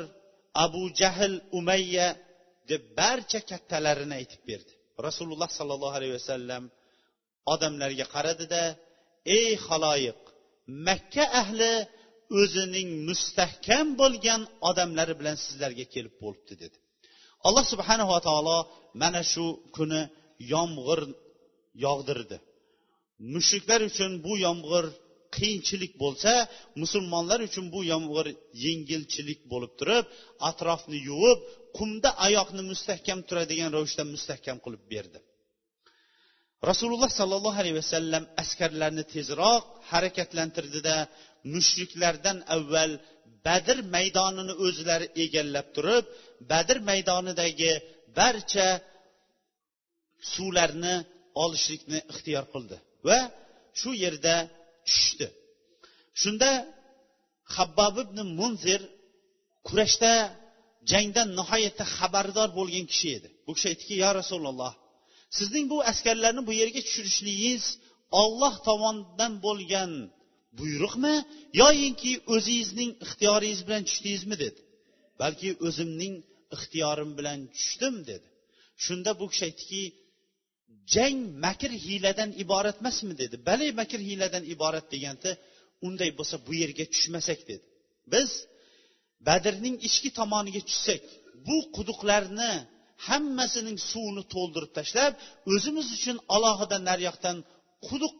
abu 0.64 0.82
jahl 1.00 1.34
umayya 1.58 2.08
deb 2.70 2.82
barcha 2.98 3.40
kattalarini 3.50 4.14
aytib 4.20 4.42
berdi. 4.50 4.74
Rasululloh 5.07 5.50
sollallohu 5.59 5.96
alayhi 5.98 6.14
vasallam 6.18 6.62
odamlarga 7.54 8.07
qaradida 8.14 8.62
ey 9.38 9.50
xaloyiq 9.66 10.20
makka 10.87 11.24
ahli 11.42 11.72
o'zining 12.40 12.88
mustahkam 13.09 13.87
bo'lgan 14.00 14.40
odamlari 14.70 15.14
bilan 15.20 15.37
sizlarga 15.44 15.85
kelib 15.94 16.14
bo'libdi 16.22 16.54
dedi. 16.62 16.76
Alloh 17.46 17.64
subhanava 17.72 18.18
taolo 18.28 18.59
mana 19.02 19.22
shu 19.33 19.46
kuni 19.76 20.02
yomg'ir 20.52 21.00
yog'dirdi. 21.85 22.37
Mushriklar 23.35 23.80
uchun 23.90 24.11
bu 24.24 24.33
yomg'ir 24.46 24.85
qiyinchilik 25.36 25.92
bo'lsa 26.02 26.32
musulmonlar 26.82 27.38
uchun 27.48 27.66
bu 27.74 27.80
yomg'ir 27.92 28.26
yengilchilik 28.64 29.40
bo'lib 29.52 29.72
turib 29.80 30.04
atrofni 30.50 30.98
yuvib 31.08 31.38
qumda 31.78 32.10
oyoqni 32.26 32.62
mustahkam 32.70 33.18
turadigan 33.28 33.70
ravishda 33.76 34.04
mustahkam 34.14 34.58
qilib 34.64 34.84
berdi. 34.94 35.18
Rasululloh 36.70 37.10
sollallohu 37.20 37.58
alayhi 37.62 37.78
vasallam 37.82 38.24
askarlarni 38.42 39.04
tezroq 39.14 39.64
harakatlantirdida 39.90 40.96
mushriklardan 41.54 42.38
avval 42.56 42.92
badr 43.46 43.78
maydonini 43.94 44.54
o'zlari 44.66 45.06
egallab 45.24 45.66
turib 45.76 46.04
badr 46.50 46.76
maydonidagi 46.90 47.72
barcha 48.18 48.68
suvlarni 50.34 50.94
olishlikni 51.44 51.98
ixtiyor 52.12 52.44
qildi 52.54 52.76
va 53.08 53.18
shu 53.80 53.90
yerda 54.04 54.34
tushdi 54.88 55.26
shunda 56.22 56.50
habbob 57.56 57.94
ibn 58.04 58.18
munzir 58.38 58.80
kurashda 59.66 60.12
jangdan 60.90 61.28
nihoyatda 61.38 61.84
xabardor 61.96 62.48
bo'lgan 62.58 62.84
kishi 62.92 63.08
edi. 63.16 63.28
Bu 63.46 63.50
kishi 63.56 63.66
aytdiki 63.72 63.94
yo 64.04 64.10
rasululloh 64.20 64.72
sizning 65.38 65.66
bu 65.72 65.78
askarlarni 65.90 66.42
bu 66.48 66.52
yerga 66.60 66.80
tushirishligingiz 66.86 67.64
olloh 68.22 68.54
tomonidan 68.68 69.32
bo'lgan 69.46 69.90
buyruqmi 70.58 71.14
yoyinki 71.62 72.12
o'zingizning 72.34 72.90
ixtiyoringiz 73.04 73.60
bilan 73.66 73.82
tushdingizmi? 73.88 74.36
dedi. 74.44 74.60
Balki 75.20 75.48
o'zimning 75.66 76.14
ixtiyorim 76.56 77.10
bilan 77.18 77.38
tushdim 77.56 77.94
dedi. 78.10 78.26
Shunda 78.84 79.10
bu 79.20 79.26
kishi 79.30 79.44
aytdiki 79.48 79.82
jang 80.94 81.18
makr 81.44 81.70
hiyladan 81.84 82.30
iborat 82.44 82.76
emasmi 82.82 83.14
dedi. 83.22 83.36
Bale 83.48 83.66
makr 83.80 84.00
hiyladan 84.08 84.44
iborat 84.54 84.86
deganda 84.94 85.30
unday 85.86 86.10
bo'lsa 86.18 86.36
bu 86.46 86.52
yerga 86.62 86.84
tushmasak 86.94 87.40
dedi. 87.50 87.64
Biz 88.12 88.30
badrning 89.28 89.76
ichki 89.88 90.10
tomoniga 90.18 90.62
tushsak 90.68 91.02
bu 91.46 91.56
quduqlarni 91.76 92.52
hammasining 93.08 93.78
suvini 93.90 94.24
to'ldirib 94.34 94.72
tashlab 94.78 95.12
o'zimiz 95.52 95.86
uchun 95.96 96.16
alohida 96.36 96.78
naryoqdan 96.88 97.36
quduq 97.88 98.14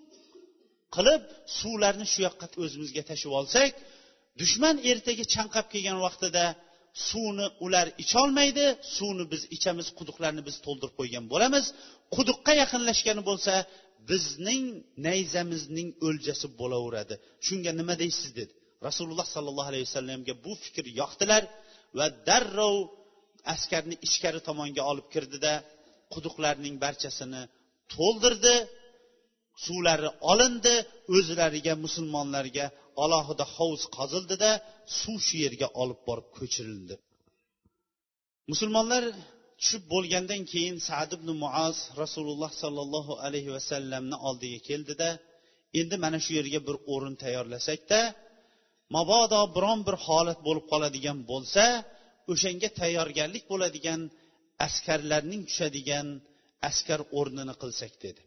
qilib 0.95 1.23
suvlarni 1.59 2.07
shu 2.13 2.21
yoqqa 2.27 2.47
o'zimizga 2.65 3.03
tashib 3.11 3.33
olsak 3.41 3.73
dushman 4.41 4.77
ertaga 4.91 5.25
chanqab 5.35 5.67
kelgan 5.73 5.99
vaqtida 6.07 6.45
suvni 7.09 7.47
ular 7.65 7.87
icholmaydi 8.05 8.67
suvni 8.97 9.25
biz 9.33 9.43
ichamiz 9.57 9.87
quduqlarni 9.99 10.43
biz 10.49 10.57
to'ldirib 10.67 10.95
qo'ygan 11.01 11.25
bo'lamiz. 11.33 11.65
Quduqqa 12.17 12.53
yaqinlashgani 12.63 13.23
bo'lsa 13.31 13.55
bizning 14.11 14.65
nayzamizning 15.07 15.89
o'ljasi 16.07 16.47
bo'laveradi. 16.61 17.15
Shunga 17.47 17.73
nima 17.81 17.95
deysiz 18.03 18.31
dedi. 18.39 18.53
Rasululloh 18.87 19.27
sollallohu 19.35 19.71
alayhi 19.73 19.87
vasallamga 19.89 20.35
bu 20.45 20.53
fikr 20.65 20.85
yoqdilar 21.01 21.43
va 21.99 22.07
darrov 22.29 22.77
askarni 23.55 23.97
ichkari 24.07 24.41
tomonga 24.49 24.83
olib 24.91 25.07
kirdida 25.15 25.53
quduqlarning 26.15 26.75
barchasini 26.85 27.43
to'ldirdi. 27.95 28.55
Suvlari 29.65 30.11
olindi 30.33 30.75
o'zlariga 31.17 31.75
musulmonlarga 31.85 32.67
alohida 33.05 33.45
hovuz 33.57 33.83
qazildida 33.97 34.51
suv 35.01 35.19
shu 35.27 35.37
yerga 35.45 35.69
olib 35.83 36.01
borib 36.09 36.29
ko'chirildi. 36.39 36.95
Musulmonlar 38.53 39.05
tushib 39.61 39.83
bo'lgandan 39.93 40.43
keyin 40.53 40.77
sad 40.89 41.11
ibn 41.17 41.29
muoz 41.45 41.77
rasululloh 42.03 42.51
sollallohu 42.63 43.13
alayhi 43.27 43.51
vasallamni 43.57 44.17
oldiga 44.29 44.61
keldida 44.69 45.09
endi 45.81 45.97
mana 46.05 46.19
shu 46.25 46.33
yerga 46.39 46.61
bir 46.69 46.77
o'rin 46.93 47.15
tayyorlasakda 47.23 48.01
mabodo 48.97 49.41
biron 49.57 49.81
bir 49.87 49.97
holat 50.07 50.39
bo'lib 50.47 50.65
qoladigan 50.73 51.19
bo'lsa 51.31 51.65
o'shanga 52.33 52.69
tayyorgarlik 52.81 53.45
bo'ladigan 53.53 54.01
askarlarning 54.67 55.43
tushadigan 55.49 56.07
askar 56.69 57.01
o'rnini 57.19 57.55
qilsak 57.63 57.93
dedi. 58.05 58.23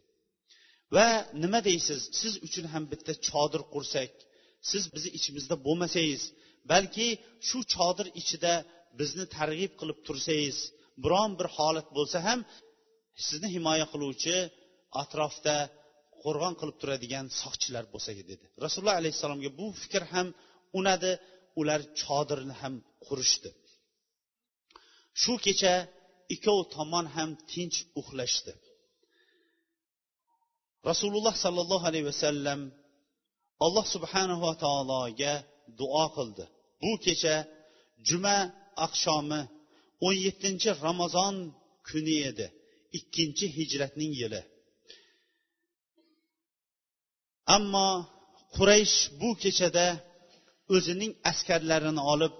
Va 0.95 1.07
nima 1.43 1.59
deysiz? 1.69 2.01
Siz 2.19 2.33
uchun 2.47 2.65
ham 2.73 2.83
bitta 2.91 3.13
chodir 3.27 3.61
qursak 3.73 4.11
siz 4.71 4.83
bizni 4.93 5.11
ichimizda 5.17 5.55
bo'lmasangiz 5.65 6.23
balki 6.71 7.07
shu 7.47 7.59
chodir 7.73 8.07
ichida 8.21 8.53
bizni 8.99 9.25
targ'ib 9.37 9.73
qilib 9.79 9.99
tursangiz 10.07 10.57
biron 11.03 11.31
bir 11.39 11.47
holat 11.57 11.87
bo'lsa 11.97 12.17
ham 12.27 12.39
sizni 13.27 13.47
himoya 13.55 13.85
qiluvchi 13.93 14.35
atrofda 15.03 15.55
qo'rg'on 16.23 16.53
qilib 16.59 16.77
turadigan 16.81 17.25
soqchilar 17.41 17.85
bo'lsa 17.93 18.11
dedi. 18.31 18.45
Rasululloh 18.63 18.97
alayhissalomga 19.01 19.49
bu 19.59 19.65
fikr 19.81 20.03
ham 20.13 20.27
unadi 20.79 21.11
ular 21.59 21.81
chodirni 22.01 22.55
ham 22.61 22.73
qurishdi. 23.05 23.49
Shu 25.21 25.33
kecha 25.45 25.73
ikkov 26.35 26.59
tomon 26.75 27.05
ham 27.15 27.29
tinch 27.51 27.77
uxlashdi. 27.99 28.53
Rasululloh 30.89 31.35
sollallohu 31.45 31.85
alayhi 31.89 32.07
vasallam 32.11 32.59
alloh 33.65 33.85
subhanava 33.95 34.51
taologa 34.63 35.33
duo 35.79 36.05
qildi. 36.15 36.45
Bu 36.81 36.91
kecha 37.05 37.35
juma 38.07 38.37
oqshomi 38.85 39.41
o'n 40.05 40.15
yettinchi 40.25 40.69
ramazon 40.85 41.35
kuni 41.89 42.17
edi 42.29 42.47
ikkinchi 42.97 43.45
hijratning 43.57 44.13
yili. 44.21 44.41
Ammo 47.55 47.89
quraysh 48.55 48.97
bu 49.21 49.29
kechada 49.43 49.87
o'zining 50.75 51.11
askarlarini 51.31 52.03
olib 52.13 52.33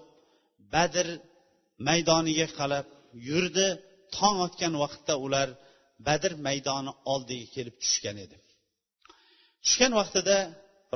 badr 0.73 1.07
maydoniga 1.88 2.47
qarab 2.57 2.86
yurdi. 3.29 3.67
Tong 4.15 4.38
otgan 4.47 4.73
vaqtda 4.83 5.13
ular 5.25 5.49
badr 6.07 6.31
maydoni 6.47 6.91
oldiga 7.13 7.47
kelib 7.55 7.75
tushgan 7.83 8.17
edi. 8.25 8.38
Tushgan 9.63 9.91
vaqtida 9.99 10.38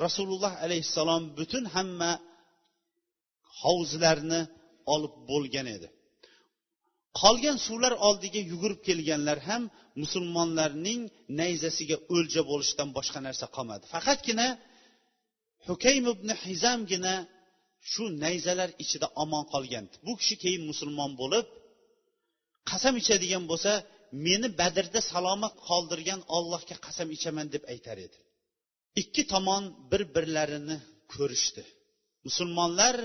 rasululloh 0.05 0.53
alayhissalom 0.65 1.23
butun 1.39 1.63
hamma 1.75 2.11
hovuzlarni 3.61 4.41
olib 4.93 5.13
bo'lgan 5.29 5.67
edi. 5.75 5.87
Qolgan 7.21 7.57
suvlar 7.67 7.93
oldiga 8.07 8.41
yugurib 8.51 8.81
kelganlar 8.87 9.39
ham 9.49 9.63
musulmonlarning 10.01 11.01
nayzasiga 11.39 11.97
o'lja 12.15 12.41
bo'lishdan 12.51 12.89
boshqa 12.97 13.19
narsa 13.27 13.45
qolmadi. 13.55 13.83
Faqatgina 13.93 14.47
hukaym 15.67 16.05
ibn 16.13 16.29
hizamgina 16.43 17.15
shu 17.91 18.03
nayzalar 18.23 18.69
ichida 18.83 19.07
omon 19.23 19.43
qolgan 19.53 19.85
bu 20.05 20.11
kishi 20.19 20.35
keyin 20.43 20.63
musulmon 20.71 21.11
bo'lib 21.21 21.45
qasam 22.69 22.93
ichadigan 23.01 23.43
bo'lsa 23.51 23.71
meni 24.25 24.47
badrda 24.59 24.99
salomat 25.11 25.53
qoldirgan 25.67 26.21
ollohga 26.37 26.75
qasam 26.85 27.07
ichaman 27.17 27.47
deb 27.53 27.63
aytar 27.73 27.97
edi. 28.07 28.17
Ikki 29.01 29.23
tomon 29.33 29.63
bir 29.91 30.01
birlarini 30.15 30.77
ko'rishdi. 31.13 31.63
Musulmonlar 32.27 32.95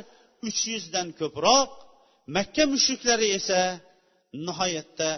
uch 0.49 0.61
yuzdan 0.75 1.09
ko'proq 1.21 1.71
makka 2.37 2.65
mushriklari 2.75 3.29
esa 3.39 3.61
nihoyatda 4.47 5.11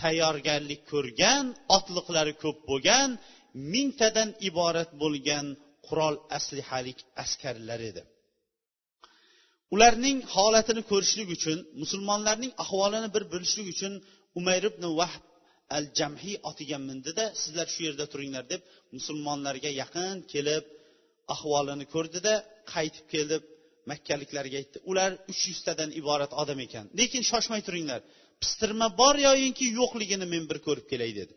tayyorgarlik 0.00 0.82
ko'rgan 0.92 1.44
otliqlari 1.76 2.34
ko'p 2.42 2.58
bo'lgan 2.70 3.08
mingtadan 3.72 4.30
iborat 4.48 4.90
bo'lgan 5.02 5.46
qurol 5.86 6.16
aslihalik 6.36 6.98
askarlar 7.22 7.80
edi. 7.90 8.02
Ularning 9.74 10.18
holatini 10.34 10.82
ko'rishlik 10.90 11.28
uchun 11.36 11.58
musulmonlarning 11.82 12.52
ahvolini 12.64 13.08
bir 13.14 13.24
bilishlik 13.32 13.66
uchun 13.74 13.92
umayr 14.38 14.64
ibn 14.70 14.84
vahb 15.00 15.22
al 15.76 15.84
jamhiy 15.98 16.36
otiga 16.50 16.78
mindida 16.88 17.24
sizlar 17.42 17.66
shu 17.74 17.80
yerda 17.88 18.04
turinglar 18.12 18.44
deb 18.52 18.62
musulmonlarga 18.96 19.70
yaqin 19.82 20.16
kelib 20.32 20.64
ahvolini 21.34 21.86
ko'rdida 21.94 22.34
qaytib 22.72 23.06
kelib 23.14 23.42
makkaliklarga 23.90 24.56
aytdi. 24.62 24.78
Ular 24.90 25.10
uch 25.32 25.42
yuztadan 25.50 25.90
iborat 26.00 26.32
odam 26.42 26.58
ekan. 26.66 26.84
Lekin 26.98 27.22
shoshmay 27.30 27.60
turinglar. 27.68 28.00
Pistirma 28.42 28.88
bor 29.00 29.16
yoyinki 29.28 29.66
yo'qligini 29.78 30.26
men 30.34 30.44
bir 30.50 30.58
ko'rib 30.66 30.86
kelay 30.92 31.12
dedi. 31.20 31.34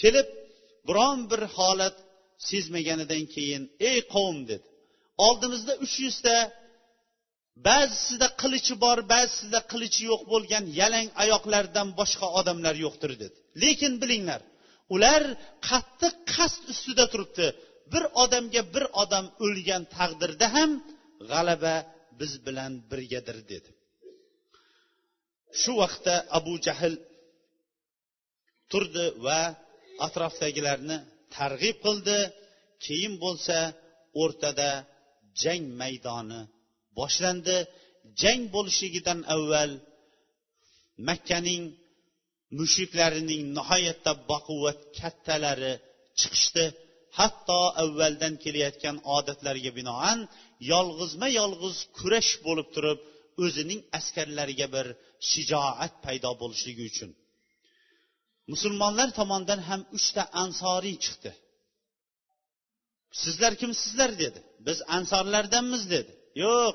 Kelib 0.00 0.28
biron 0.88 1.18
bir 1.30 1.42
holat 1.56 1.96
sezmaganidan 2.48 3.24
keyin 3.34 3.62
ey 3.90 3.98
qavm 4.14 4.38
dedi. 4.50 4.66
Oldimizda 5.26 5.72
uch 5.84 5.96
yuzta 6.04 6.34
ba'zisida 7.68 8.28
qilichi 8.42 8.74
bor 8.84 8.98
ba'zisida 9.14 9.60
qilichi 9.72 10.02
yo'q 10.10 10.22
bo'lgan 10.32 10.64
yalang 10.80 11.08
oyoqlardan 11.22 11.88
boshqa 12.00 12.26
odamlar 12.40 12.74
yo'qdir 12.84 13.12
dedi. 13.22 13.36
Lekin 13.62 13.92
bilinglar 14.02 14.40
ular 14.94 15.22
qattiq 15.68 16.14
qasd 16.34 16.62
ustida 16.72 17.04
turibdi. 17.12 17.46
Bir 17.92 18.04
odamga 18.22 18.62
bir 18.74 18.84
odam 19.02 19.26
o'lgan 19.44 19.82
taqdirda 19.96 20.46
ham 20.56 20.70
g'alaba 21.30 21.74
biz 22.20 22.32
bilan 22.46 22.72
birgadir 22.90 23.38
dedi. 23.52 23.70
Shu 25.60 25.72
vaqtda 25.82 26.14
abu 26.38 26.54
jahl 26.66 26.94
turdi 28.70 29.06
va 29.26 29.40
atrofdagilarni 30.06 30.96
targ'ib 31.36 31.76
qildi. 31.86 32.18
Keyin 32.84 33.14
bo'lsa 33.24 33.56
o'rtada 34.22 34.70
jang 35.42 35.64
maydoni 35.80 36.40
boshlandi. 36.98 37.56
Jang 38.22 38.42
bo'lishligidan 38.54 39.20
avval 39.34 39.72
makkaning 41.08 41.62
mushriklarining 42.58 43.42
nihoyatda 43.56 44.12
baquvvat 44.30 44.78
kattalari 44.98 45.72
chiqishdi. 46.20 46.64
Hatto 47.18 47.60
avvaldan 47.82 48.34
kelayotgan 48.44 48.96
odatlarga 49.16 49.70
binoan 49.78 50.18
yolg'izma 50.72 51.28
yolg'iz 51.40 51.76
kurash 51.98 52.32
bo'lib 52.46 52.68
turib 52.74 52.98
o'zining 53.44 53.80
askarlariga 53.98 54.66
bir 54.74 54.86
shijoat 55.30 55.94
paydo 56.04 56.30
bo'lishligi 56.42 56.84
uchun. 56.92 57.10
Musulmonlar 58.52 59.08
tomonidan 59.18 59.60
ham 59.68 59.80
uchta 59.98 60.22
ansoriy 60.42 60.96
chiqdi. 61.04 61.30
Sizlar 63.22 63.52
kimsizlar 63.62 64.10
dedi. 64.22 64.40
Biz 64.66 64.78
ansorlardanmiz 64.96 65.82
dedi. 65.94 66.12
Yo'q. 66.42 66.74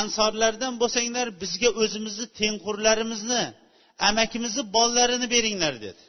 Ansorlardan 0.00 0.74
bo'lsanglar 0.82 1.26
bizga 1.42 1.70
o'zimizni 1.82 2.26
tengqurlarimizni 2.40 3.42
amakimizni 4.08 4.62
bolalarini 4.76 5.26
beringlar 5.34 5.74
dedi. 5.86 6.02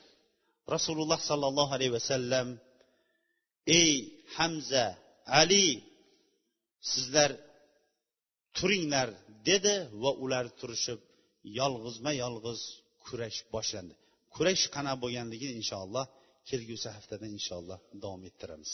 Rasululloh 0.76 1.20
sollallohu 1.30 1.72
alayhi 1.78 1.94
vasallam 2.00 2.48
ey 3.80 3.92
hamza 4.38 4.86
ali 5.42 5.68
sizlar 6.92 7.32
turinglar 8.58 9.10
dedi 9.50 9.76
va 10.04 10.12
ular 10.24 10.46
turishib 10.60 11.00
yolg'izma 11.60 12.12
yolg'iz 12.24 12.62
kurash 13.06 13.40
boshlandi. 13.54 13.94
Kurash 14.36 14.64
qanaqa 14.76 15.02
bo'lganligini 15.04 15.54
inshaalloh 15.62 16.06
kelgusi 16.50 16.88
haftada 16.96 17.26
inshaalloh 17.38 17.80
davom 18.04 18.22
ettiramiz. 18.30 18.72